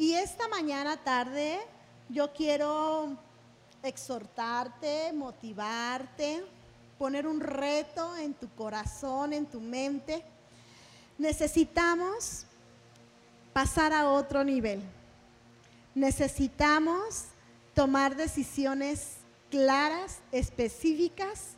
[0.00, 1.60] Y esta mañana tarde
[2.08, 3.18] yo quiero
[3.82, 6.42] exhortarte, motivarte,
[6.98, 10.24] poner un reto en tu corazón, en tu mente.
[11.18, 12.46] Necesitamos
[13.52, 14.80] pasar a otro nivel.
[15.94, 17.26] Necesitamos
[17.74, 19.16] tomar decisiones
[19.50, 21.56] claras, específicas,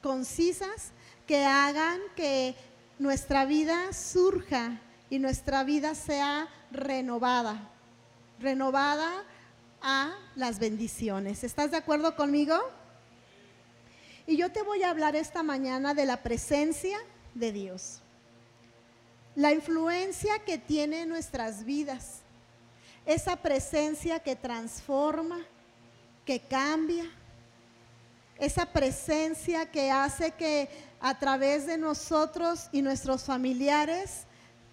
[0.00, 0.92] concisas,
[1.26, 2.54] que hagan que
[3.00, 4.80] nuestra vida surja
[5.10, 7.68] y nuestra vida sea renovada,
[8.40, 9.24] renovada
[9.82, 11.44] a las bendiciones.
[11.44, 12.56] ¿Estás de acuerdo conmigo?
[14.26, 16.98] Y yo te voy a hablar esta mañana de la presencia
[17.34, 18.00] de Dios,
[19.34, 22.20] la influencia que tiene en nuestras vidas,
[23.06, 25.40] esa presencia que transforma,
[26.24, 27.10] que cambia,
[28.38, 30.68] esa presencia que hace que
[31.00, 34.24] a través de nosotros y nuestros familiares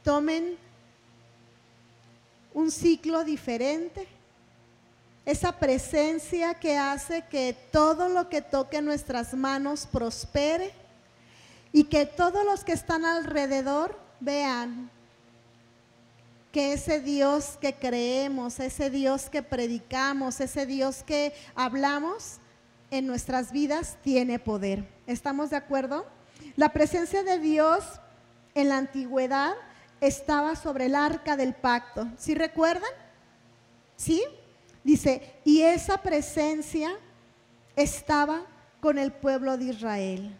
[0.04, 0.58] tomen
[2.58, 4.08] un ciclo diferente.
[5.28, 10.74] Esa presencia que hace que todo lo que toque nuestras manos prospere
[11.72, 14.90] y que todos los que están alrededor vean
[16.52, 22.38] que ese Dios que creemos, ese Dios que predicamos, ese Dios que hablamos
[22.90, 24.84] en nuestras vidas tiene poder.
[25.06, 26.08] ¿Estamos de acuerdo?
[26.56, 27.84] La presencia de Dios
[28.56, 29.54] en la antigüedad
[30.02, 32.08] estaba sobre el arca del pacto.
[32.18, 32.90] ¿Sí recuerdan?
[33.96, 34.24] ¿Sí?
[34.84, 36.96] Dice, y esa presencia
[37.76, 38.46] estaba
[38.80, 40.36] con el pueblo de Israel.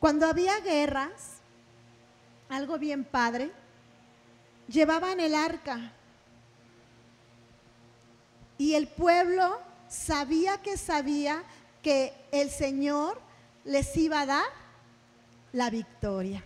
[0.00, 1.38] Cuando había guerras,
[2.48, 3.52] algo bien padre,
[4.68, 5.92] llevaban el arca
[8.58, 11.42] y el pueblo sabía que sabía
[11.82, 13.20] que el Señor
[13.64, 14.44] les iba a dar
[15.52, 16.42] la victoria.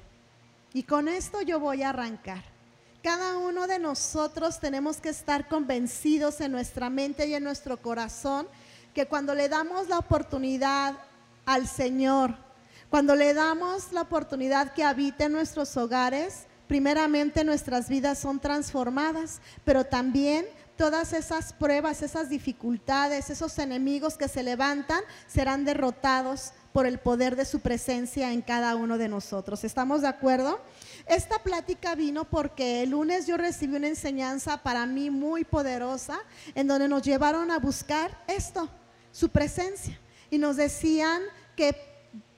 [0.77, 2.45] Y con esto yo voy a arrancar.
[3.03, 8.47] Cada uno de nosotros tenemos que estar convencidos en nuestra mente y en nuestro corazón
[8.93, 10.99] que cuando le damos la oportunidad
[11.47, 12.37] al Señor,
[12.91, 19.41] cuando le damos la oportunidad que habite en nuestros hogares, primeramente nuestras vidas son transformadas,
[19.65, 20.45] pero también
[20.77, 27.37] todas esas pruebas, esas dificultades, esos enemigos que se levantan serán derrotados por el poder
[27.37, 29.65] de su presencia en cada uno de nosotros.
[29.65, 30.61] ¿Estamos de acuerdo?
[31.07, 36.19] Esta plática vino porque el lunes yo recibí una enseñanza para mí muy poderosa
[36.55, 38.69] en donde nos llevaron a buscar esto,
[39.11, 39.99] su presencia.
[40.29, 41.23] Y nos decían
[41.57, 41.75] que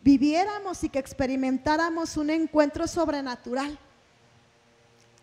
[0.03, 3.77] viviéramos y que experimentáramos un encuentro sobrenatural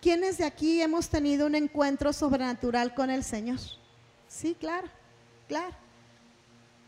[0.01, 3.59] ¿Quiénes de aquí hemos tenido un encuentro sobrenatural con el Señor?
[4.27, 4.89] Sí, claro,
[5.47, 5.84] claro.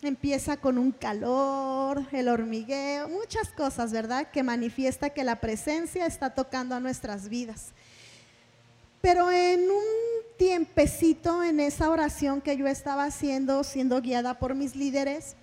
[0.01, 4.29] Empieza con un calor, el hormigueo, muchas cosas, ¿verdad?
[4.31, 7.71] Que manifiesta que la presencia está tocando a nuestras vidas.
[9.01, 9.83] Pero en un
[10.37, 15.35] tiempecito en esa oración que yo estaba haciendo, siendo guiada por mis líderes,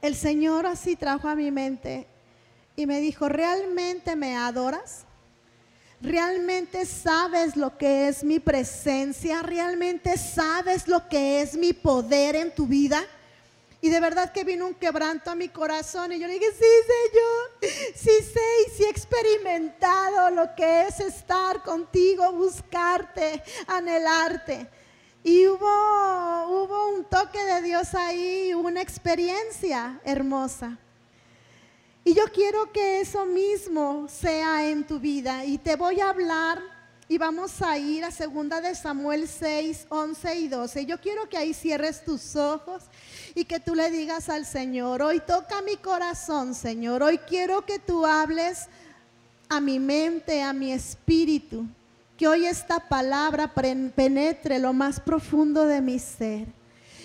[0.00, 2.06] el Señor así trajo a mi mente
[2.76, 5.04] y me dijo, ¿realmente me adoras?
[6.00, 9.42] ¿Realmente sabes lo que es mi presencia?
[9.42, 13.02] ¿Realmente sabes lo que es mi poder en tu vida?
[13.84, 16.64] Y de verdad que vino un quebranto a mi corazón y yo le dije, sí,
[17.10, 24.70] Señor, sí sé y sí he experimentado lo que es estar contigo, buscarte, anhelarte.
[25.22, 30.78] Y hubo, hubo un toque de Dios ahí, una experiencia hermosa.
[32.04, 35.44] Y yo quiero que eso mismo sea en tu vida.
[35.44, 36.58] Y te voy a hablar
[37.06, 40.86] y vamos a ir a segunda de Samuel 6, 11 y 12.
[40.86, 42.84] Yo quiero que ahí cierres tus ojos
[43.34, 47.02] y que tú le digas al Señor, hoy toca mi corazón, Señor.
[47.02, 48.68] Hoy quiero que tú hables
[49.48, 51.66] a mi mente, a mi espíritu.
[52.16, 56.46] Que hoy esta palabra penetre lo más profundo de mi ser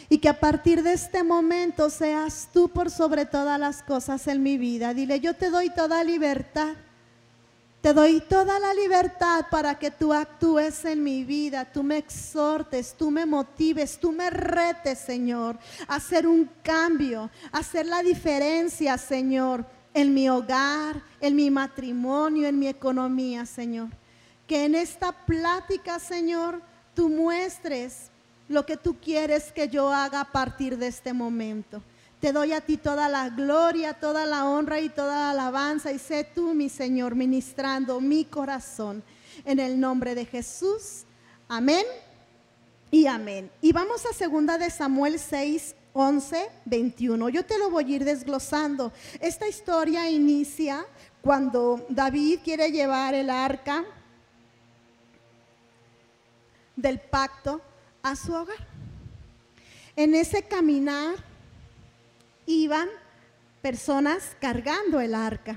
[0.09, 4.41] y que a partir de este momento seas tú por sobre todas las cosas en
[4.41, 4.93] mi vida.
[4.93, 6.73] Dile, yo te doy toda libertad.
[7.81, 12.93] Te doy toda la libertad para que tú actúes en mi vida, tú me exhortes,
[12.93, 18.97] tú me motives, tú me retes, Señor, a hacer un cambio, a hacer la diferencia,
[18.97, 23.87] Señor, en mi hogar, en mi matrimonio, en mi economía, Señor.
[24.45, 26.61] Que en esta plática, Señor,
[26.93, 28.11] tú muestres
[28.49, 31.81] lo que tú quieres que yo haga a partir de este momento.
[32.19, 35.99] Te doy a ti toda la gloria, toda la honra y toda la alabanza y
[35.99, 39.03] sé tú, mi Señor, ministrando mi corazón.
[39.45, 41.05] En el nombre de Jesús.
[41.47, 41.85] Amén
[42.91, 43.49] y amén.
[43.61, 47.29] Y vamos a segunda de Samuel 6, 11, 21.
[47.29, 48.91] Yo te lo voy a ir desglosando.
[49.21, 50.85] Esta historia inicia
[51.21, 53.85] cuando David quiere llevar el arca
[56.75, 57.61] del pacto
[58.03, 58.67] a su hogar.
[59.95, 61.28] En ese caminar
[62.49, 62.89] iban
[63.61, 65.55] personas cargando el arca.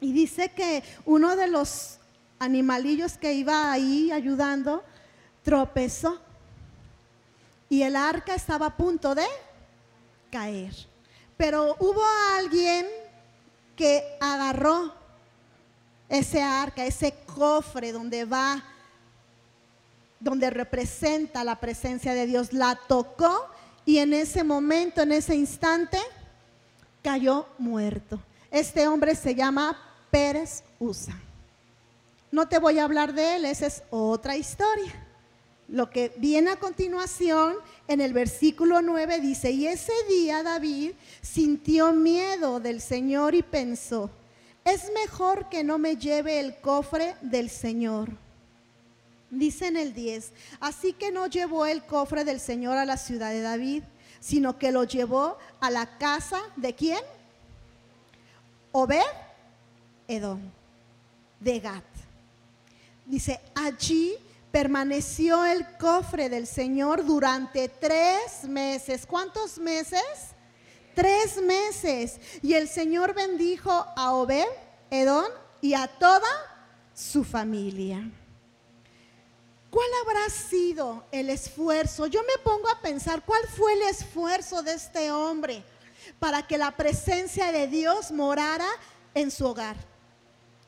[0.00, 1.98] Y dice que uno de los
[2.38, 4.82] animalillos que iba ahí ayudando
[5.42, 6.18] tropezó
[7.68, 9.26] y el arca estaba a punto de
[10.30, 10.74] caer.
[11.36, 12.02] Pero hubo
[12.36, 12.86] alguien
[13.74, 14.94] que agarró
[16.08, 18.62] ese arca, ese cofre donde va,
[20.20, 23.50] donde representa la presencia de Dios, la tocó
[23.86, 25.98] y en ese momento, en ese instante,
[27.02, 28.20] cayó muerto.
[28.50, 29.78] Este hombre se llama
[30.10, 31.16] Pérez Usa.
[32.32, 34.92] No te voy a hablar de él, esa es otra historia.
[35.68, 37.56] Lo que viene a continuación
[37.86, 40.92] en el versículo 9 dice, y ese día David
[41.22, 44.10] sintió miedo del Señor y pensó,
[44.64, 48.10] es mejor que no me lleve el cofre del Señor.
[49.30, 53.30] Dice en el 10, así que no llevó el cofre del Señor a la ciudad
[53.30, 53.82] de David,
[54.20, 57.00] sino que lo llevó a la casa de quién?
[58.72, 59.02] Obed
[60.08, 60.40] Edom,
[61.40, 61.84] de Gat.
[63.04, 64.14] Dice, allí
[64.50, 69.06] permaneció el cofre del Señor durante tres meses.
[69.06, 70.02] ¿Cuántos meses?
[70.94, 72.18] Tres meses.
[72.42, 74.46] Y el Señor bendijo a Obed,
[74.90, 75.26] Edom
[75.60, 76.28] y a toda
[76.94, 78.10] su familia.
[79.76, 82.06] ¿Cuál habrá sido el esfuerzo?
[82.06, 85.62] Yo me pongo a pensar, ¿cuál fue el esfuerzo de este hombre
[86.18, 88.70] para que la presencia de Dios morara
[89.12, 89.76] en su hogar?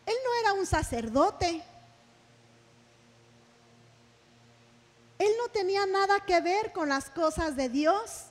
[0.05, 1.65] Él no era un sacerdote.
[5.19, 8.25] Él no tenía nada que ver con las cosas de Dios.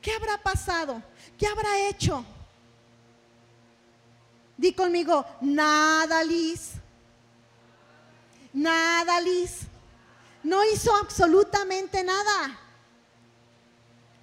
[0.00, 1.02] ¿Qué habrá pasado?
[1.36, 2.24] ¿Qué habrá hecho?
[4.56, 6.74] Di conmigo, nada, Liz.
[8.52, 9.60] Nada, Liz.
[10.42, 12.58] No hizo absolutamente nada.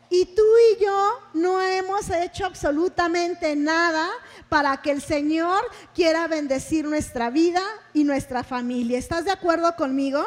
[0.10, 4.10] Y tú y yo no hemos hecho absolutamente nada
[4.50, 5.62] para que el Señor
[5.94, 7.62] quiera bendecir nuestra vida
[7.94, 8.98] y nuestra familia.
[8.98, 10.26] ¿Estás de acuerdo conmigo?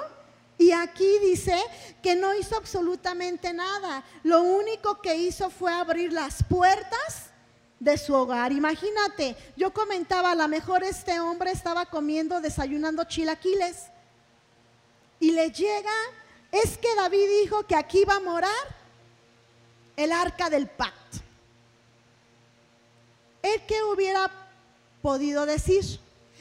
[0.57, 1.57] Y aquí dice
[2.01, 4.05] que no hizo absolutamente nada.
[4.23, 7.31] Lo único que hizo fue abrir las puertas
[7.81, 8.53] de su hogar.
[8.53, 13.92] Imagínate, yo comentaba, a lo mejor este hombre estaba comiendo, desayunando chilaquiles.
[15.23, 15.93] Y le llega,
[16.51, 18.51] es que David dijo que aquí va a morar
[19.95, 21.19] el arca del pacto.
[23.41, 24.29] ¿El que hubiera
[25.01, 26.01] podido decir?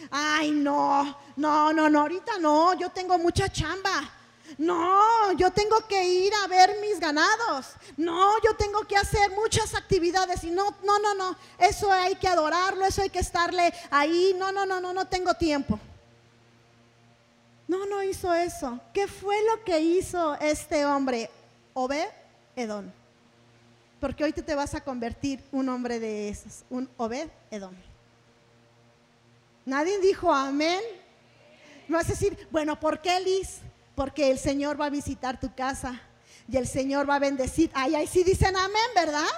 [0.10, 4.12] Ay, no, no, no, no, ahorita no, yo tengo mucha chamba.
[4.58, 7.68] No, yo tengo que ir a ver mis ganados.
[7.98, 11.38] No, yo tengo que hacer muchas actividades y no, no, no, no.
[11.60, 14.36] Eso hay que adorarlo, eso hay que estarle ahí.
[14.40, 15.80] No, no, no, no, no tengo tiempo.
[17.72, 18.82] No, no hizo eso.
[18.94, 21.30] ¿Qué fue lo que hizo este hombre?
[21.74, 22.10] Obed
[22.54, 22.92] Edom.
[24.02, 27.74] Porque hoy tú te vas a convertir un hombre de esos, un Obed Edom.
[29.66, 30.82] Nadie dijo amén.
[31.88, 33.60] No vas a decir, bueno, ¿por qué Liz?
[33.96, 36.02] Porque el Señor va a visitar tu casa
[36.50, 37.72] y el Señor va a bendecir.
[37.74, 39.32] Ay, ay, sí dicen amén, ¿verdad?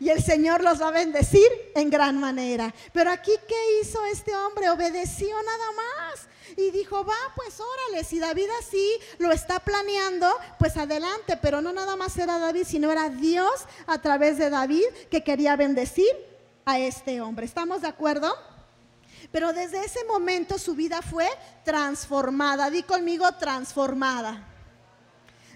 [0.00, 2.74] Y el Señor los va a bendecir en gran manera.
[2.94, 4.70] Pero aquí, ¿qué hizo este hombre?
[4.70, 6.28] Obedeció nada más.
[6.56, 11.36] Y dijo, va, pues órale, si David así lo está planeando, pues adelante.
[11.40, 15.56] Pero no nada más era David, sino era Dios a través de David que quería
[15.56, 16.10] bendecir
[16.64, 17.46] a este hombre.
[17.46, 18.34] ¿Estamos de acuerdo?
[19.32, 21.28] Pero desde ese momento su vida fue
[21.64, 22.70] transformada.
[22.70, 24.48] Di conmigo transformada.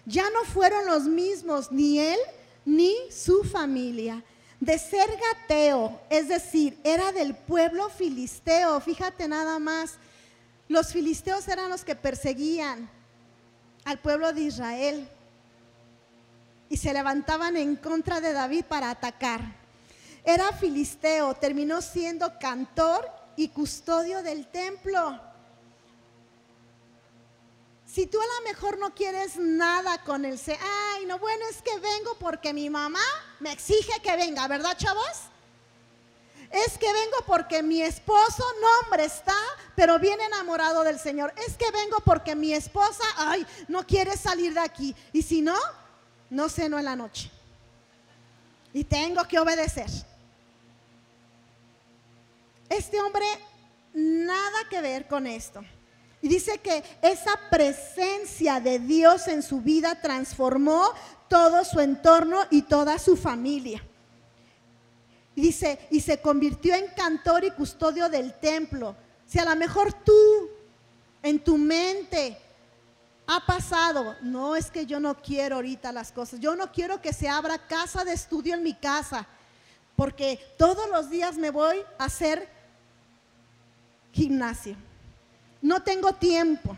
[0.05, 2.19] Ya no fueron los mismos, ni él
[2.65, 4.25] ni su familia.
[4.59, 8.81] De ser gateo, es decir, era del pueblo filisteo.
[8.81, 9.99] Fíjate nada más,
[10.69, 12.91] los filisteos eran los que perseguían
[13.85, 15.09] al pueblo de Israel
[16.69, 19.41] y se levantaban en contra de David para atacar.
[20.25, 25.19] Era filisteo, terminó siendo cantor y custodio del templo.
[27.87, 31.63] Si tú a lo mejor no quieres nada con el se, ay, no, bueno, es
[31.63, 33.01] que vengo porque mi mamá
[33.41, 35.23] me exige que venga, ¿verdad, chavos?
[36.51, 39.37] Es que vengo porque mi esposo, no hombre, está,
[39.75, 41.33] pero bien enamorado del Señor.
[41.47, 44.97] Es que vengo porque mi esposa, ay, no quiere salir de aquí.
[45.13, 45.57] Y si no,
[46.31, 47.31] no ceno en la noche.
[48.73, 49.91] Y tengo que obedecer.
[52.69, 53.27] Este hombre
[53.93, 55.63] nada que ver con esto.
[56.21, 60.93] Y dice que esa presencia de Dios en su vida transformó
[61.29, 63.83] todo su entorno y toda su familia.
[65.39, 68.97] Y dice, y se convirtió en cantor y custodio del templo.
[69.25, 70.51] Si a lo mejor tú,
[71.23, 72.37] en tu mente,
[73.25, 74.17] ha pasado.
[74.21, 76.41] No es que yo no quiero ahorita las cosas.
[76.41, 79.29] Yo no quiero que se abra casa de estudio en mi casa,
[79.95, 82.49] porque todos los días me voy a hacer
[84.11, 84.75] gimnasio.
[85.63, 86.77] No tengo tiempo.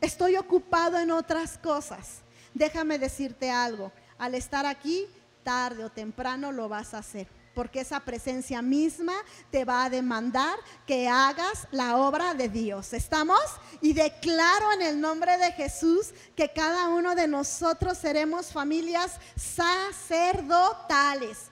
[0.00, 2.20] Estoy ocupado en otras cosas.
[2.54, 3.90] Déjame decirte algo.
[4.16, 5.08] Al estar aquí,
[5.42, 9.14] tarde o temprano lo vas a hacer porque esa presencia misma
[9.50, 10.56] te va a demandar
[10.86, 12.92] que hagas la obra de Dios.
[12.92, 13.40] ¿Estamos?
[13.80, 21.50] Y declaro en el nombre de Jesús que cada uno de nosotros seremos familias sacerdotales.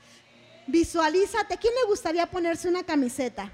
[0.66, 1.56] Visualízate.
[1.58, 3.52] ¿Quién le gustaría ponerse una camiseta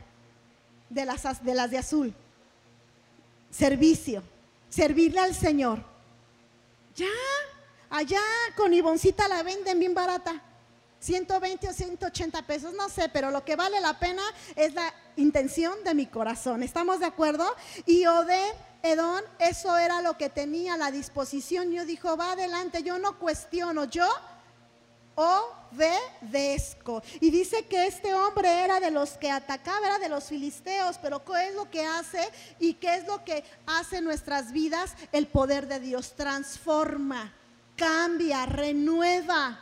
[0.89, 2.15] de las de, azul?
[3.51, 4.23] Servicio.
[4.69, 5.83] Servirle al Señor.
[6.95, 7.07] Ya.
[7.97, 8.21] Allá
[8.57, 10.43] con Ivoncita la venden bien barata.
[11.01, 14.23] 120 o 180 pesos, no sé, pero lo que vale la pena
[14.55, 16.63] es la intención de mi corazón.
[16.63, 17.47] ¿Estamos de acuerdo?
[17.87, 21.73] Y Oded Edón, eso era lo que tenía la disposición.
[21.73, 24.07] Yo dijo, va adelante, yo no cuestiono, yo
[25.15, 27.03] obedezco.
[27.21, 31.25] Y dice que este hombre era de los que atacaba, era de los filisteos, pero
[31.25, 32.21] ¿qué es lo que hace
[32.59, 34.93] y qué es lo que hace nuestras vidas?
[35.13, 37.33] El poder de Dios transforma,
[37.77, 39.61] cambia, renueva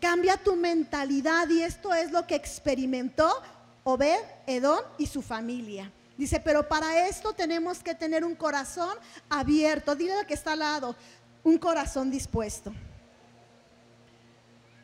[0.00, 3.42] Cambia tu mentalidad y esto es lo que experimentó
[3.84, 5.90] Obed, Edom y su familia.
[6.18, 8.96] Dice, pero para esto tenemos que tener un corazón
[9.28, 9.94] abierto.
[9.94, 10.96] Dile al que está al lado,
[11.44, 12.72] un corazón dispuesto.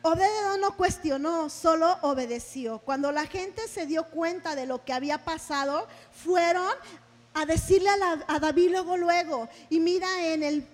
[0.01, 2.79] Obed Edom no cuestionó, solo obedeció.
[2.79, 6.71] Cuando la gente se dio cuenta de lo que había pasado, fueron
[7.33, 9.49] a decirle a, a David luego, luego.
[9.69, 10.67] Y mira en el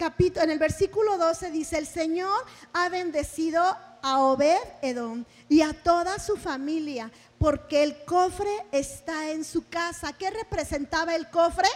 [0.00, 3.62] capítulo, en el versículo 12 dice, el Señor ha bendecido
[4.00, 10.14] a Obed Edom y a toda su familia, porque el cofre está en su casa.
[10.14, 11.68] ¿Qué representaba el cofre?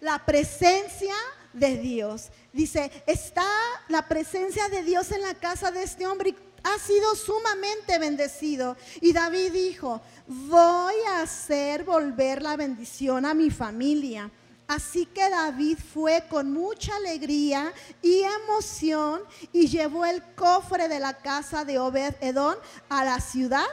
[0.00, 1.14] La presencia
[1.52, 2.30] de Dios.
[2.52, 3.46] Dice, está
[3.88, 8.76] la presencia de Dios en la casa de este hombre y ha sido sumamente bendecido.
[9.00, 14.28] Y David dijo, voy a hacer volver la bendición a mi familia
[14.70, 19.20] Así que David fue con mucha alegría y emoción
[19.52, 22.54] y llevó el cofre de la casa de Obed Edom
[22.88, 23.66] a la ciudad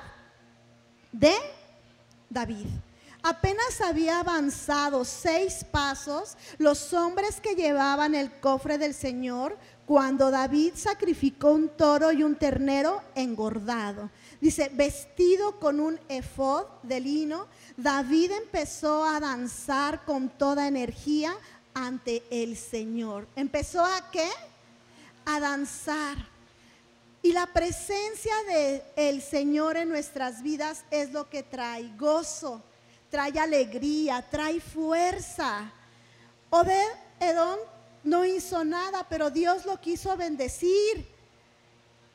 [1.12, 1.36] de
[2.32, 2.66] David.
[3.22, 10.74] Apenas había avanzado seis pasos los hombres que llevaban el cofre del Señor cuando David
[10.76, 14.10] sacrificó un toro y un ternero engordado.
[14.42, 21.38] Dice, vestido con un efod de lino, David empezó a danzar con toda energía
[21.76, 23.28] ante el Señor.
[23.36, 24.28] ¿Empezó a qué?
[25.26, 26.18] A danzar.
[27.22, 32.64] Y la presencia del el Señor en nuestras vidas es lo que trae gozo,
[33.12, 35.72] trae alegría, trae fuerza.
[36.50, 36.88] Obed
[37.20, 37.60] Edom
[38.04, 41.08] no hizo nada, pero Dios lo quiso bendecir.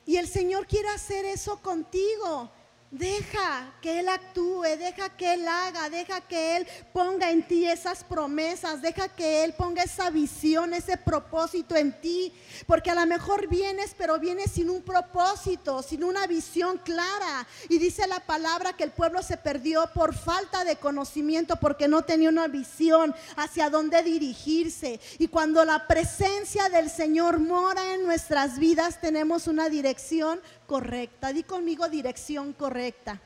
[0.07, 2.50] Y el Señor quiere hacer eso contigo.
[2.93, 8.05] Deja que Él actúe, deja que Él haga, deja que Él ponga en ti esas
[8.05, 12.35] promesas, deja que Él ponga esa visión, ese propósito en ti.
[12.67, 17.47] Porque a lo mejor vienes, pero vienes sin un propósito, sin una visión clara.
[17.71, 22.03] Y dice la palabra que el pueblo se perdió por falta de conocimiento, porque no
[22.03, 25.01] tenía una visión hacia dónde dirigirse.
[25.19, 31.35] Y cuando la presencia del Señor mora en nuestras vidas, tenemos una dirección correcta.
[31.35, 33.21] Di conmigo dirección correcta.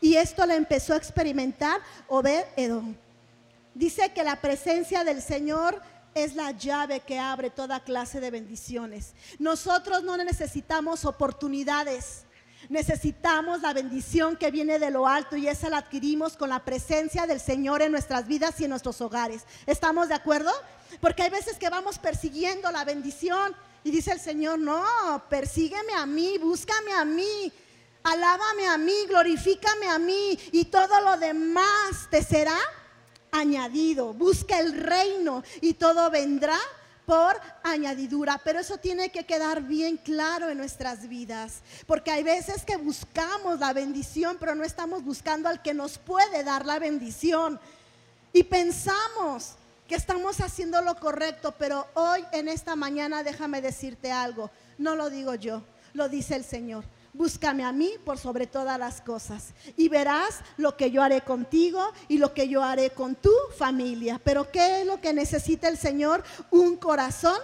[0.00, 2.94] Y esto le empezó a experimentar Obed Edom.
[3.74, 5.82] Dice que la presencia del Señor
[6.14, 9.14] es la llave que abre toda clase de bendiciones.
[9.40, 12.22] Nosotros no necesitamos oportunidades.
[12.68, 17.26] Necesitamos la bendición que viene de lo alto y esa la adquirimos con la presencia
[17.26, 19.42] del Señor en nuestras vidas y en nuestros hogares.
[19.66, 20.52] ¿Estamos de acuerdo?
[21.00, 24.84] Porque hay veces que vamos persiguiendo la bendición y dice el Señor, no,
[25.28, 27.52] persígueme a mí, búscame a mí,
[28.02, 32.56] alábame a mí, glorifícame a mí y todo lo demás te será
[33.32, 34.12] añadido.
[34.12, 36.58] Busca el reino y todo vendrá
[37.06, 42.64] por añadidura, pero eso tiene que quedar bien claro en nuestras vidas, porque hay veces
[42.64, 47.58] que buscamos la bendición, pero no estamos buscando al que nos puede dar la bendición.
[48.32, 49.56] Y pensamos,
[49.92, 54.50] que estamos haciendo lo correcto, pero hoy en esta mañana déjame decirte algo.
[54.78, 56.84] No lo digo yo, lo dice el Señor.
[57.12, 61.92] Búscame a mí por sobre todas las cosas y verás lo que yo haré contigo
[62.08, 64.18] y lo que yo haré con tu familia.
[64.24, 66.24] Pero ¿qué es lo que necesita el Señor?
[66.50, 67.36] Un corazón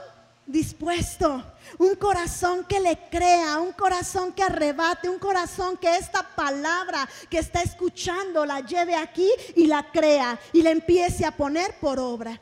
[0.48, 1.44] dispuesto,
[1.78, 7.38] un corazón que le crea, un corazón que arrebate, un corazón que esta palabra que
[7.38, 12.40] está escuchando la lleve aquí y la crea y la empiece a poner por obra.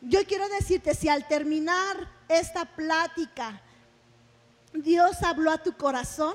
[0.00, 1.96] yo quiero decirte, si al terminar
[2.28, 3.60] esta plática
[4.72, 6.34] Dios habló a tu corazón,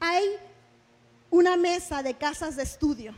[0.00, 0.24] hay
[1.30, 3.14] una mesa de casas de estudio.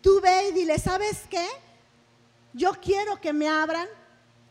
[0.00, 1.46] Tú ve y dile, ¿sabes qué?
[2.52, 3.88] Yo quiero que me abran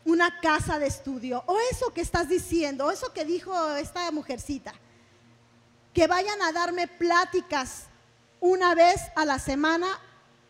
[0.04, 1.42] una casa de estudio.
[1.46, 4.74] O eso que estás diciendo, o eso que dijo esta mujercita.
[5.92, 7.84] Que vayan a darme pláticas
[8.40, 9.86] una vez a la semana,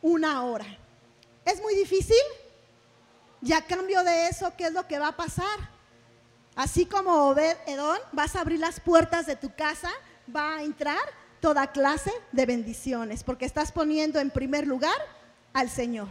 [0.03, 0.67] una hora.
[1.45, 2.17] ¿Es muy difícil?
[3.43, 5.75] Y a cambio de eso, ¿qué es lo que va a pasar?
[6.57, 9.91] Así como Obed Edón, vas a abrir las puertas de tu casa,
[10.35, 10.99] va a entrar
[11.41, 14.97] toda clase de bendiciones, porque estás poniendo en primer lugar
[15.53, 16.09] al Señor.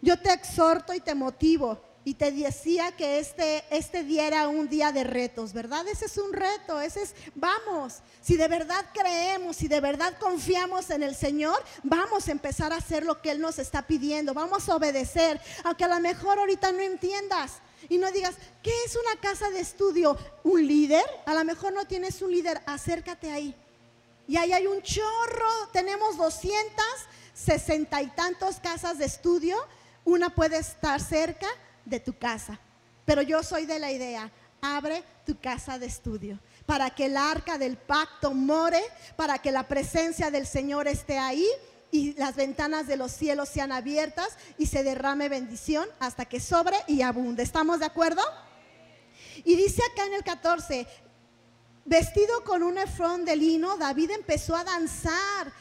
[0.00, 4.68] Yo te exhorto y te motivo y te decía que este, este día era un
[4.68, 5.88] día de retos, ¿verdad?
[5.88, 10.90] Ese es un reto, ese es, vamos, si de verdad creemos, si de verdad confiamos
[10.90, 14.68] en el Señor, vamos a empezar a hacer lo que Él nos está pidiendo, vamos
[14.68, 17.52] a obedecer, aunque a lo mejor ahorita no entiendas.
[17.88, 20.16] Y no digas, ¿qué es una casa de estudio?
[20.42, 21.04] ¿Un líder?
[21.26, 23.54] A lo mejor no tienes un líder, acércate ahí.
[24.26, 29.56] Y ahí hay un chorro, tenemos 260 y tantos casas de estudio,
[30.06, 31.46] una puede estar cerca,
[31.84, 32.58] de tu casa.
[33.04, 37.58] Pero yo soy de la idea, abre tu casa de estudio para que el arca
[37.58, 38.80] del pacto more,
[39.16, 41.46] para que la presencia del Señor esté ahí
[41.90, 46.76] y las ventanas de los cielos sean abiertas y se derrame bendición hasta que sobre
[46.88, 47.42] y abunde.
[47.42, 48.22] ¿Estamos de acuerdo?
[49.44, 50.86] Y dice acá en el 14,
[51.84, 55.52] vestido con un efrón de lino, David empezó a danzar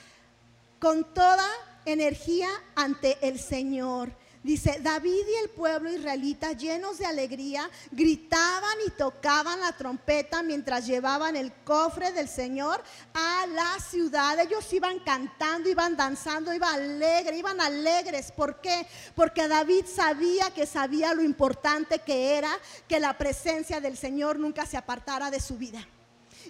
[0.79, 1.47] con toda
[1.85, 4.11] energía ante el Señor.
[4.43, 10.85] Dice, David y el pueblo israelita llenos de alegría gritaban y tocaban la trompeta mientras
[10.85, 12.83] llevaban el cofre del Señor
[13.13, 14.37] a la ciudad.
[14.41, 18.33] Ellos iban cantando, iban danzando, iban alegres, iban alegres.
[18.33, 18.85] ¿Por qué?
[19.15, 22.51] Porque David sabía que sabía lo importante que era
[22.89, 25.87] que la presencia del Señor nunca se apartara de su vida.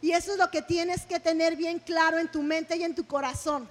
[0.02, 2.96] Y eso es lo que tienes que tener bien claro en tu mente y en
[2.96, 3.70] tu corazón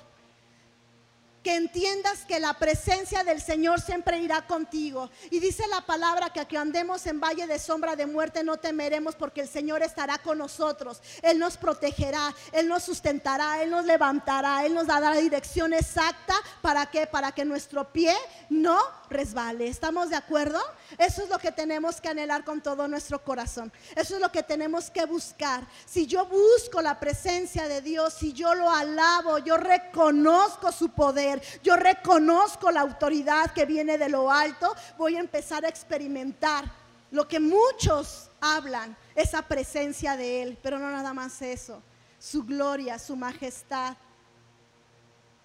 [1.42, 5.10] que entiendas que la presencia del Señor siempre irá contigo.
[5.30, 9.16] Y dice la palabra que aquí andemos en valle de sombra de muerte no temeremos
[9.16, 11.00] porque el Señor estará con nosotros.
[11.22, 16.34] Él nos protegerá, Él nos sustentará, Él nos levantará, Él nos dará la dirección exacta.
[16.60, 17.06] ¿Para qué?
[17.06, 18.14] Para que nuestro pie
[18.48, 18.78] no
[19.10, 19.66] resbale.
[19.66, 20.60] ¿Estamos de acuerdo?
[20.98, 23.72] Eso es lo que tenemos que anhelar con todo nuestro corazón.
[23.96, 25.66] Eso es lo que tenemos que buscar.
[25.86, 31.31] Si yo busco la presencia de Dios, si yo lo alabo, yo reconozco su poder
[31.62, 36.64] yo reconozco la autoridad que viene de lo alto, voy a empezar a experimentar.
[37.10, 41.82] Lo que muchos hablan, esa presencia de Él, pero no nada más eso,
[42.18, 43.96] su gloria, su majestad,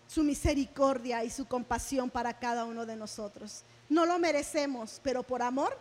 [0.07, 3.63] su misericordia y su compasión para cada uno de nosotros.
[3.89, 5.77] No lo merecemos, pero por amor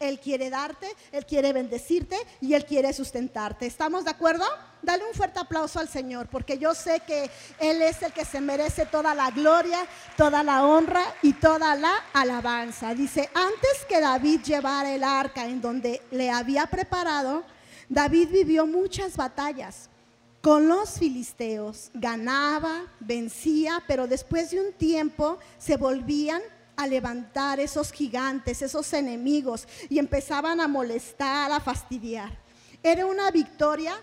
[0.00, 3.66] él quiere darte, Él quiere bendecirte y Él quiere sustentarte.
[3.66, 4.44] ¿Estamos de acuerdo?
[4.80, 8.40] Dale un fuerte aplauso al Señor, porque yo sé que Él es el que se
[8.40, 9.78] merece toda la gloria,
[10.16, 12.94] toda la honra y toda la alabanza.
[12.94, 17.42] Dice, antes que David llevara el arca en donde le había preparado,
[17.88, 19.90] David vivió muchas batallas
[20.40, 21.90] con los filisteos.
[21.94, 26.40] Ganaba, vencía, pero después de un tiempo se volvían
[26.78, 32.30] a levantar esos gigantes, esos enemigos, y empezaban a molestar, a fastidiar.
[32.80, 34.00] Era una victoria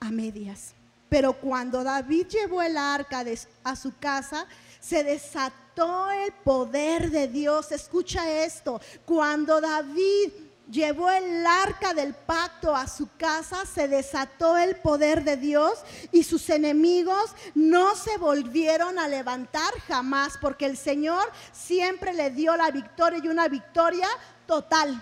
[0.00, 0.72] a medias.
[1.10, 3.22] Pero cuando David llevó el arca
[3.62, 4.46] a su casa,
[4.80, 7.70] se desató el poder de Dios.
[7.70, 8.80] Escucha esto.
[9.04, 10.32] Cuando David
[10.70, 15.80] llevó el arca del pacto a su casa, se desató el poder de Dios
[16.12, 22.56] y sus enemigos no se volvieron a levantar jamás, porque el Señor siempre le dio
[22.56, 24.08] la victoria y una victoria
[24.46, 25.00] total.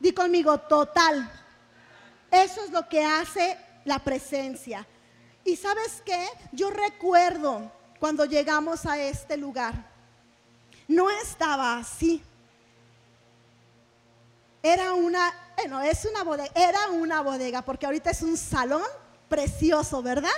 [0.00, 1.30] Di conmigo, total.
[2.30, 4.86] Eso es lo que hace la presencia.
[5.44, 6.26] Y sabes qué?
[6.52, 9.74] Yo recuerdo cuando llegamos a este lugar,
[10.88, 12.22] no estaba así.
[14.66, 18.82] Era una, bueno, es una bodega, era una bodega, porque ahorita es un salón
[19.28, 20.28] precioso, ¿verdad?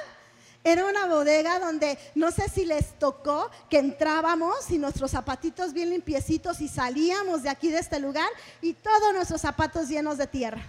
[0.62, 5.88] Era una bodega donde no sé si les tocó que entrábamos y nuestros zapatitos bien
[5.88, 8.28] limpiecitos y salíamos de aquí de este lugar
[8.60, 10.60] y todos nuestros zapatos llenos de tierra.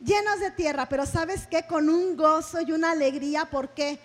[0.00, 1.68] Llenos de tierra, pero ¿sabes qué?
[1.68, 4.00] Con un gozo y una alegría, ¿por qué?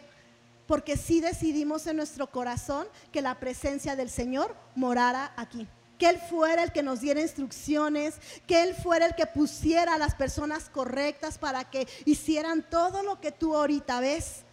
[0.67, 6.19] Porque sí decidimos en nuestro corazón que la presencia del Señor morara aquí que Él
[6.29, 8.15] fuera el que nos diera instrucciones,
[8.47, 13.19] que Él fuera el que pusiera a las personas correctas para que hicieran todo lo
[13.21, 14.43] que tú ahorita ves.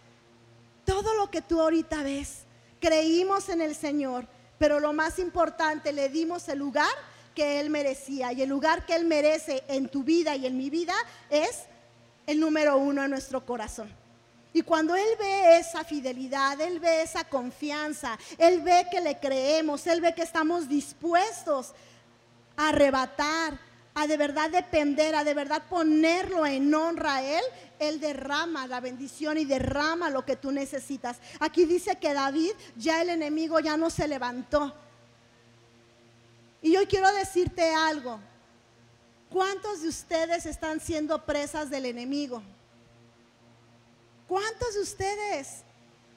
[0.85, 2.43] Todo lo que tú ahorita ves.
[2.79, 4.27] Creímos en el Señor,
[4.57, 6.91] pero lo más importante, le dimos el lugar
[7.33, 8.33] que Él merecía.
[8.33, 10.93] Y el lugar que Él merece en tu vida y en mi vida
[11.29, 11.63] es
[12.27, 14.02] el número uno en nuestro corazón.
[14.53, 19.87] Y cuando Él ve esa fidelidad, Él ve esa confianza, Él ve que le creemos,
[19.87, 21.73] Él ve que estamos dispuestos
[22.55, 23.59] a arrebatar,
[23.95, 27.43] a de verdad depender, a de verdad ponerlo en honra a Él,
[27.79, 31.17] Él derrama la bendición y derrama lo que tú necesitas.
[31.39, 34.71] Aquí dice que David, ya el enemigo ya no se levantó.
[36.61, 38.19] Y hoy quiero decirte algo.
[39.29, 42.43] ¿Cuántos de ustedes están siendo presas del enemigo?
[44.27, 45.63] ¿Cuántos de ustedes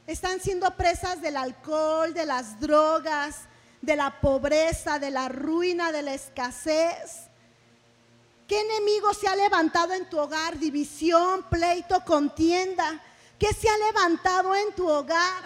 [0.07, 3.41] están siendo presas del alcohol, de las drogas,
[3.83, 7.27] de la pobreza, de la ruina, de la escasez?
[8.47, 10.59] ¿Qué enemigo se ha levantado en tu hogar?
[10.59, 13.03] División, pleito, contienda.
[13.39, 15.43] ¿Qué se ha levantado en tu hogar?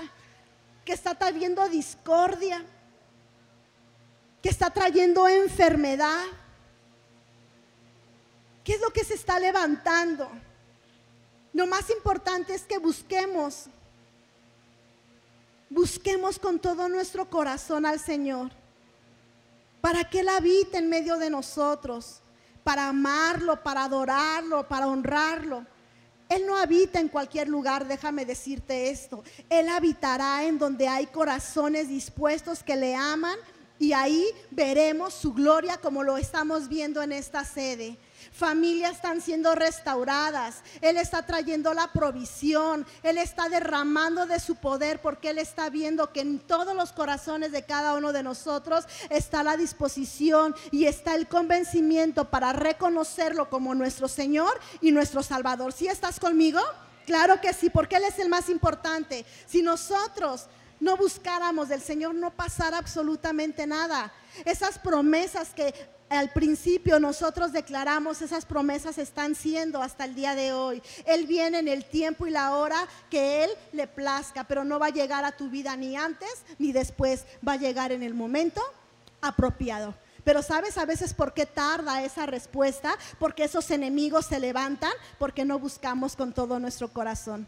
[0.84, 2.62] Que está trayendo discordia.
[4.42, 6.24] Que está trayendo enfermedad.
[8.62, 10.30] ¿Qué es lo que se está levantando?
[11.52, 13.66] Lo más importante es que busquemos,
[15.68, 18.50] busquemos con todo nuestro corazón al Señor,
[19.80, 22.20] para que Él habite en medio de nosotros
[22.62, 25.66] para amarlo, para adorarlo, para honrarlo.
[26.28, 29.24] Él no habita en cualquier lugar, déjame decirte esto.
[29.48, 33.36] Él habitará en donde hay corazones dispuestos que le aman
[33.78, 37.98] y ahí veremos su gloria como lo estamos viendo en esta sede.
[38.40, 40.62] Familias están siendo restauradas.
[40.80, 42.86] Él está trayendo la provisión.
[43.02, 47.52] Él está derramando de su poder porque Él está viendo que en todos los corazones
[47.52, 53.74] de cada uno de nosotros está la disposición y está el convencimiento para reconocerlo como
[53.74, 55.74] nuestro Señor y nuestro Salvador.
[55.74, 56.60] ¿Sí estás conmigo?
[57.04, 59.26] Claro que sí, porque Él es el más importante.
[59.44, 60.46] Si nosotros
[60.80, 64.10] no buscáramos del Señor, no pasara absolutamente nada.
[64.46, 65.74] Esas promesas que
[66.10, 70.82] al principio nosotros declaramos esas promesas están siendo hasta el día de hoy.
[71.06, 74.86] Él viene en el tiempo y la hora que Él le plazca, pero no va
[74.86, 78.60] a llegar a tu vida ni antes ni después, va a llegar en el momento
[79.20, 79.94] apropiado.
[80.24, 85.44] Pero sabes a veces por qué tarda esa respuesta, porque esos enemigos se levantan, porque
[85.44, 87.46] no buscamos con todo nuestro corazón,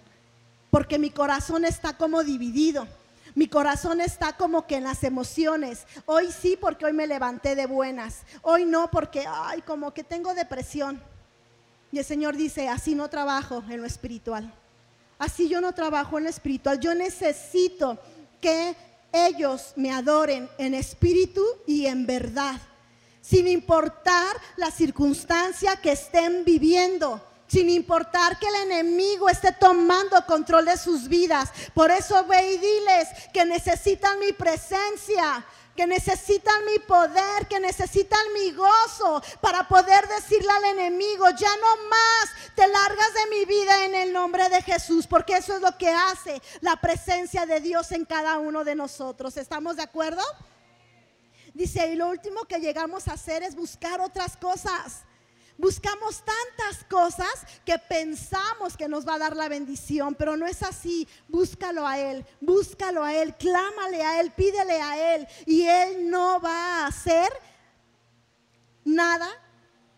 [0.70, 2.86] porque mi corazón está como dividido.
[3.34, 5.86] Mi corazón está como que en las emociones.
[6.04, 8.22] Hoy sí porque hoy me levanté de buenas.
[8.42, 11.02] Hoy no porque, ay, como que tengo depresión.
[11.90, 14.52] Y el Señor dice, así no trabajo en lo espiritual.
[15.18, 16.80] Así yo no trabajo en lo espiritual.
[16.80, 17.98] Yo necesito
[18.40, 18.76] que
[19.12, 22.60] ellos me adoren en espíritu y en verdad.
[23.20, 30.64] Sin importar la circunstancia que estén viviendo sin importar que el enemigo esté tomando control
[30.64, 31.50] de sus vidas.
[31.74, 35.44] Por eso ve y diles que necesitan mi presencia,
[35.76, 41.88] que necesitan mi poder, que necesitan mi gozo para poder decirle al enemigo, ya no
[41.90, 45.76] más te largas de mi vida en el nombre de Jesús, porque eso es lo
[45.76, 49.36] que hace la presencia de Dios en cada uno de nosotros.
[49.36, 50.22] ¿Estamos de acuerdo?
[51.52, 55.04] Dice, y lo último que llegamos a hacer es buscar otras cosas.
[55.58, 60.62] Buscamos tantas cosas que pensamos que nos va a dar la bendición, pero no es
[60.62, 61.06] así.
[61.28, 66.40] Búscalo a Él, búscalo a Él, clámale a Él, pídele a Él y Él no
[66.40, 67.30] va a hacer
[68.84, 69.28] nada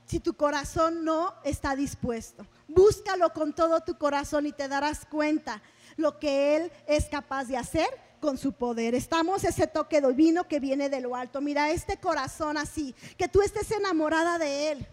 [0.06, 2.46] si tu corazón no está dispuesto.
[2.68, 5.62] Búscalo con todo tu corazón y te darás cuenta
[5.96, 7.88] lo que Él es capaz de hacer
[8.20, 8.94] con su poder.
[8.94, 11.40] Estamos ese toque divino que viene de lo alto.
[11.40, 14.88] Mira, este corazón así, que tú estés enamorada de Él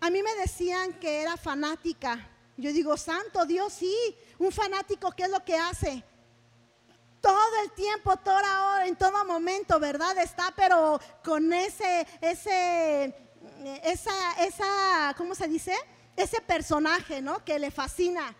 [0.00, 2.28] a mí me decían que era fanática.
[2.56, 3.94] Yo digo, santo Dios, sí,
[4.38, 6.04] un fanático, ¿qué es lo que hace?
[7.20, 10.16] Todo el tiempo, toda hora, en todo momento, ¿verdad?
[10.18, 13.14] Está, pero con ese, ese,
[13.84, 15.74] esa, esa, ¿cómo se dice?
[16.16, 17.44] Ese personaje, ¿no?
[17.44, 18.34] Que le fascina.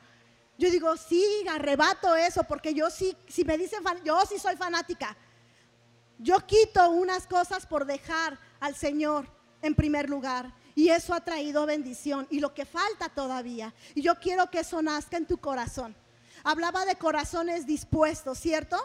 [0.59, 5.17] Yo digo, sí, arrebato eso, porque yo sí, si me dicen, yo sí soy fanática.
[6.19, 9.27] Yo quito unas cosas por dejar al Señor
[9.63, 10.53] en primer lugar.
[10.79, 13.75] Y eso ha traído bendición y lo que falta todavía.
[13.97, 15.93] Y yo quiero que eso nazca en tu corazón.
[16.45, 18.77] Hablaba de corazones dispuestos, ¿cierto?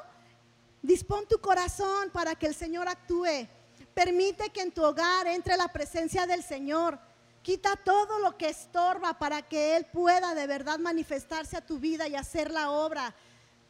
[0.81, 3.47] Dispón tu corazón para que el Señor actúe.
[3.93, 6.97] Permite que en tu hogar entre la presencia del Señor.
[7.43, 12.07] Quita todo lo que estorba para que Él pueda de verdad manifestarse a tu vida
[12.07, 13.13] y hacer la obra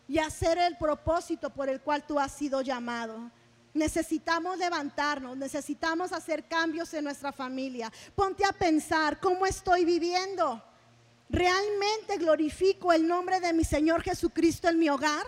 [0.08, 3.32] y hacer el propósito por el cual tú has sido llamado.
[3.74, 7.92] Necesitamos levantarnos, necesitamos hacer cambios en nuestra familia.
[8.16, 10.64] Ponte a pensar, ¿cómo estoy viviendo?
[11.30, 15.26] ¿Realmente glorifico el nombre de mi Señor Jesucristo en mi hogar?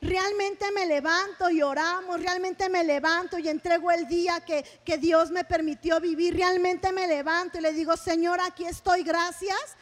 [0.00, 5.30] realmente me levanto y oramos, realmente me levanto y entrego el día que, que Dios
[5.30, 9.76] me permitió vivir, realmente me levanto y le digo, Señor, aquí estoy, gracias.